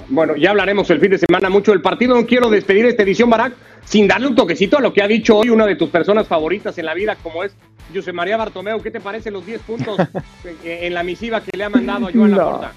Bueno, 0.09 0.35
ya 0.35 0.49
hablaremos 0.49 0.89
el 0.89 0.99
fin 0.99 1.11
de 1.11 1.17
semana 1.17 1.49
mucho 1.49 1.71
del 1.71 1.81
partido. 1.81 2.15
No 2.15 2.27
quiero 2.27 2.49
despedir 2.49 2.85
esta 2.87 3.03
edición, 3.03 3.29
Barak, 3.29 3.53
sin 3.85 4.09
darle 4.09 4.27
un 4.27 4.35
toquecito 4.35 4.77
a 4.77 4.81
lo 4.81 4.91
que 4.91 5.03
ha 5.03 5.07
dicho 5.07 5.37
hoy 5.37 5.49
una 5.49 5.65
de 5.65 5.77
tus 5.77 5.89
personas 5.89 6.27
favoritas 6.27 6.77
en 6.77 6.85
la 6.85 6.93
vida, 6.93 7.15
como 7.23 7.45
es 7.45 7.55
José 7.93 8.11
María 8.11 8.35
Bartomeu. 8.35 8.81
¿Qué 8.81 8.91
te 8.91 8.99
parece 8.99 9.31
los 9.31 9.45
10 9.45 9.61
puntos 9.61 9.97
en 10.65 10.93
la 10.93 11.01
misiva 11.01 11.39
que 11.39 11.57
le 11.57 11.63
ha 11.63 11.69
mandado 11.69 12.07
a 12.07 12.11
Joan 12.11 12.31
no. 12.31 12.37
Laporta? 12.37 12.73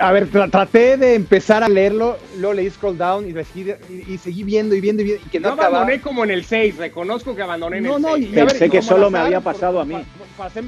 A 0.00 0.10
ver, 0.10 0.28
traté 0.50 0.96
de 0.96 1.14
empezar 1.14 1.62
a 1.62 1.68
leerlo, 1.68 2.18
luego 2.36 2.54
leí 2.54 2.68
scroll 2.68 2.98
down 2.98 3.28
y, 3.28 4.18
seguí 4.18 4.42
viendo 4.42 4.74
y 4.74 4.80
viendo 4.80 5.02
y 5.02 5.04
viendo. 5.04 5.24
Y 5.24 5.28
que 5.28 5.38
no 5.38 5.54
Yo 5.54 5.62
abandoné 5.62 6.00
como 6.00 6.24
en 6.24 6.32
el 6.32 6.44
6, 6.44 6.78
reconozco 6.78 7.36
que 7.36 7.42
abandoné 7.42 7.78
en 7.78 7.86
el 7.86 8.02
6. 8.02 8.28
Pensé 8.34 8.70
que 8.70 8.82
solo 8.82 9.08
me 9.08 9.20
había 9.20 9.40
pasado 9.40 9.80
a 9.80 9.84
mí. 9.84 9.94
Para, 10.36 10.50
ser 10.50 10.64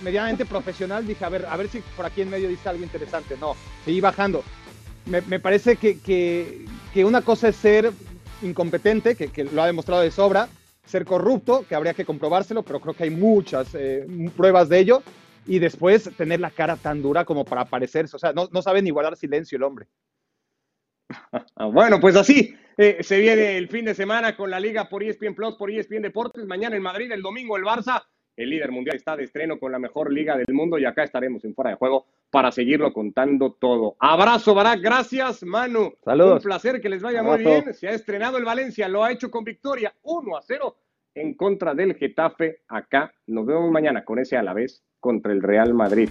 medianamente 0.00 0.46
profesional 0.46 1.04
dije, 1.04 1.24
a 1.24 1.28
ver, 1.28 1.44
a 1.46 1.56
ver 1.56 1.68
si 1.68 1.80
por 1.96 2.06
aquí 2.06 2.22
en 2.22 2.30
medio 2.30 2.48
dice 2.48 2.68
algo 2.68 2.84
interesante. 2.84 3.36
No, 3.40 3.56
seguí 3.84 4.00
bajando. 4.00 4.44
Me, 5.06 5.22
me 5.22 5.40
parece 5.40 5.74
que, 5.74 5.98
que, 5.98 6.64
que, 6.94 7.04
una 7.04 7.22
cosa 7.22 7.48
es 7.48 7.56
ser 7.56 7.90
incompetente, 8.42 9.16
que, 9.16 9.28
que, 9.28 9.42
lo 9.42 9.60
ha 9.60 9.66
demostrado 9.66 10.02
de 10.02 10.12
sobra, 10.12 10.48
ser 10.86 11.04
corrupto, 11.04 11.64
que 11.68 11.74
habría 11.74 11.94
que 11.94 12.04
comprobárselo, 12.04 12.62
pero 12.62 12.78
creo 12.78 12.94
que 12.94 13.04
hay 13.04 13.10
muchas 13.10 13.74
eh, 13.74 14.06
pruebas 14.36 14.68
de 14.68 14.78
ello 14.78 15.02
y 15.46 15.58
después 15.58 16.10
tener 16.16 16.40
la 16.40 16.50
cara 16.50 16.76
tan 16.76 17.02
dura 17.02 17.24
como 17.24 17.44
para 17.44 17.64
parecerse. 17.64 18.16
O 18.16 18.18
sea, 18.18 18.32
no, 18.32 18.48
no 18.52 18.62
sabe 18.62 18.82
ni 18.82 18.90
guardar 18.90 19.16
silencio 19.16 19.56
el 19.56 19.64
hombre. 19.64 19.86
bueno, 21.72 22.00
pues 22.00 22.16
así 22.16 22.54
eh, 22.76 22.98
se 23.00 23.18
viene 23.18 23.56
el 23.56 23.68
fin 23.68 23.84
de 23.84 23.94
semana 23.94 24.36
con 24.36 24.50
la 24.50 24.60
liga 24.60 24.88
por 24.88 25.02
ESPN 25.02 25.34
Plus, 25.34 25.56
por 25.56 25.70
ESPN 25.70 26.02
Deportes. 26.02 26.46
Mañana 26.46 26.76
en 26.76 26.82
Madrid, 26.82 27.10
el 27.12 27.22
domingo 27.22 27.56
el 27.56 27.64
Barça. 27.64 28.02
El 28.34 28.48
líder 28.48 28.70
mundial 28.70 28.96
está 28.96 29.14
de 29.14 29.24
estreno 29.24 29.58
con 29.58 29.72
la 29.72 29.78
mejor 29.78 30.10
liga 30.10 30.38
del 30.38 30.54
mundo 30.54 30.78
y 30.78 30.86
acá 30.86 31.04
estaremos 31.04 31.44
en 31.44 31.54
fuera 31.54 31.70
de 31.70 31.76
juego 31.76 32.06
para 32.30 32.50
seguirlo 32.50 32.90
contando 32.90 33.52
todo. 33.52 33.96
Abrazo, 33.98 34.54
Barak. 34.54 34.80
Gracias, 34.80 35.42
Manu. 35.42 35.92
Saludos. 36.02 36.36
Un 36.36 36.42
placer 36.42 36.80
que 36.80 36.88
les 36.88 37.02
vaya 37.02 37.22
muy 37.22 37.38
bien. 37.38 37.74
Se 37.74 37.88
ha 37.88 37.92
estrenado 37.92 38.38
el 38.38 38.44
Valencia, 38.46 38.88
lo 38.88 39.04
ha 39.04 39.12
hecho 39.12 39.30
con 39.30 39.44
victoria 39.44 39.94
1 40.02 40.36
a 40.36 40.40
0 40.40 40.76
en 41.14 41.34
contra 41.34 41.74
del 41.74 41.94
Getafe. 41.94 42.62
Acá 42.68 43.12
nos 43.26 43.44
vemos 43.44 43.70
mañana 43.70 44.02
con 44.02 44.18
ese 44.18 44.38
a 44.38 44.42
la 44.42 44.54
vez 44.54 44.82
contra 45.02 45.32
el 45.32 45.42
Real 45.42 45.74
Madrid. 45.74 46.08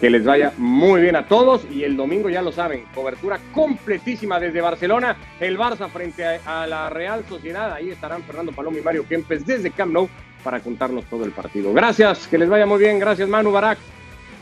Que 0.00 0.10
les 0.10 0.24
vaya 0.24 0.52
muy 0.56 1.02
bien 1.02 1.16
a 1.16 1.26
todos 1.26 1.66
y 1.72 1.82
el 1.82 1.96
domingo 1.96 2.30
ya 2.30 2.40
lo 2.40 2.52
saben, 2.52 2.84
cobertura 2.94 3.40
completísima 3.52 4.38
desde 4.38 4.60
Barcelona, 4.60 5.16
el 5.40 5.58
Barça 5.58 5.90
frente 5.90 6.24
a, 6.24 6.66
la 6.68 6.88
Real 6.88 7.24
Sociedad, 7.28 7.72
ahí 7.72 7.90
estarán 7.90 8.22
Fernando 8.22 8.52
Paloma 8.52 8.78
y 8.78 8.82
Mario 8.82 9.04
Kempes 9.08 9.44
desde 9.44 9.72
Camp 9.72 9.92
Nou 9.92 10.08
para 10.44 10.60
contarnos 10.60 11.04
todo 11.06 11.24
el 11.24 11.32
partido. 11.32 11.72
Gracias, 11.72 12.28
que 12.28 12.38
les 12.38 12.48
vaya 12.48 12.64
muy 12.64 12.78
bien, 12.78 13.00
gracias 13.00 13.28
Manu 13.28 13.50
Barak, 13.50 13.78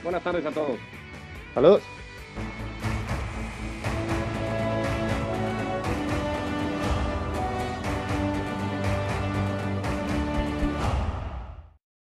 buenas 0.05 0.23
tardes 0.23 0.45
a 0.45 0.51
todos. 0.51 0.77
Saludos. 1.55 1.96